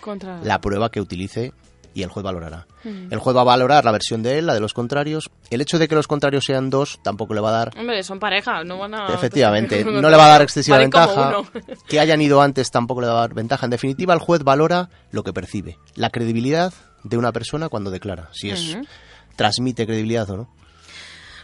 [0.00, 0.40] Contra...
[0.44, 1.52] la prueba que utilice
[1.92, 2.68] y el juez valorará.
[2.84, 3.12] Mm.
[3.12, 5.28] El juez va a valorar la versión de él, la de los contrarios.
[5.50, 8.20] El hecho de que los contrarios sean dos tampoco le va a dar Hombre, son
[8.20, 9.08] pareja, no van a...
[9.08, 11.42] Efectivamente, no le va a dar excesiva ventaja.
[11.88, 13.66] Que hayan ido antes tampoco le va a dar ventaja.
[13.66, 16.72] En definitiva, el juez valora lo que percibe, la credibilidad
[17.08, 18.76] de una persona cuando declara, si es
[19.36, 20.48] transmite credibilidad o no.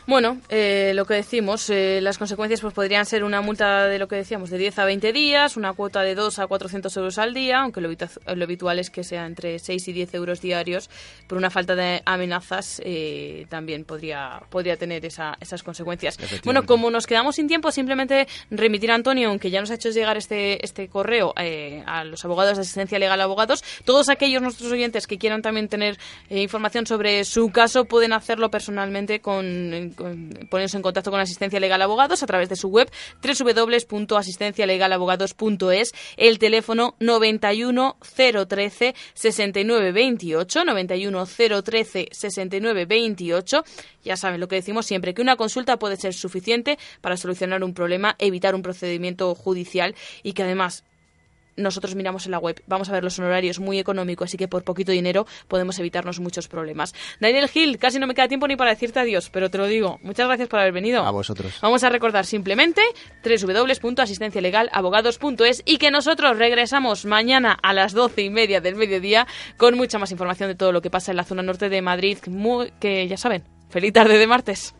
[0.04, 4.08] Bueno, eh, lo que decimos, eh, las consecuencias pues podrían ser una multa de lo
[4.08, 7.34] que decíamos, de 10 a 20 días, una cuota de 2 a 400 euros al
[7.34, 10.90] día, aunque lo, lo habitual es que sea entre 6 y 10 euros diarios.
[11.28, 16.16] Por una falta de amenazas eh, también podría, podría tener esa- esas consecuencias.
[16.44, 19.90] Bueno, como nos quedamos sin tiempo, simplemente remitir a Antonio, aunque ya nos ha hecho
[19.90, 24.72] llegar este, este correo eh, a los abogados de asistencia legal abogados, todos aquellos nuestros
[24.72, 25.96] oyentes que quieran también tener
[26.28, 31.60] eh, información sobre su caso pueden hacerlo personalmente con, con- ponerse en contacto con asistencia
[31.60, 32.90] legal abogados a través de su web
[33.22, 37.96] www.asistencialegalabogados.es el teléfono 91
[38.48, 43.64] 013 69 28 91 013 69 28
[44.04, 47.74] ya saben lo que decimos siempre que una consulta puede ser suficiente para solucionar un
[47.74, 50.84] problema evitar un procedimiento judicial y que además
[51.56, 54.64] nosotros miramos en la web, vamos a ver los honorarios muy económicos, así que por
[54.64, 56.94] poquito dinero podemos evitarnos muchos problemas.
[57.20, 59.98] Daniel Gil, casi no me queda tiempo ni para decirte adiós, pero te lo digo.
[60.02, 61.04] Muchas gracias por haber venido.
[61.04, 61.52] A vosotros.
[61.60, 62.80] Vamos a recordar simplemente
[63.24, 69.26] www.asistencialegalabogados.es y que nosotros regresamos mañana a las doce y media del mediodía
[69.56, 72.18] con mucha más información de todo lo que pasa en la zona norte de Madrid,
[72.26, 74.74] muy- que ya saben, feliz tarde de martes.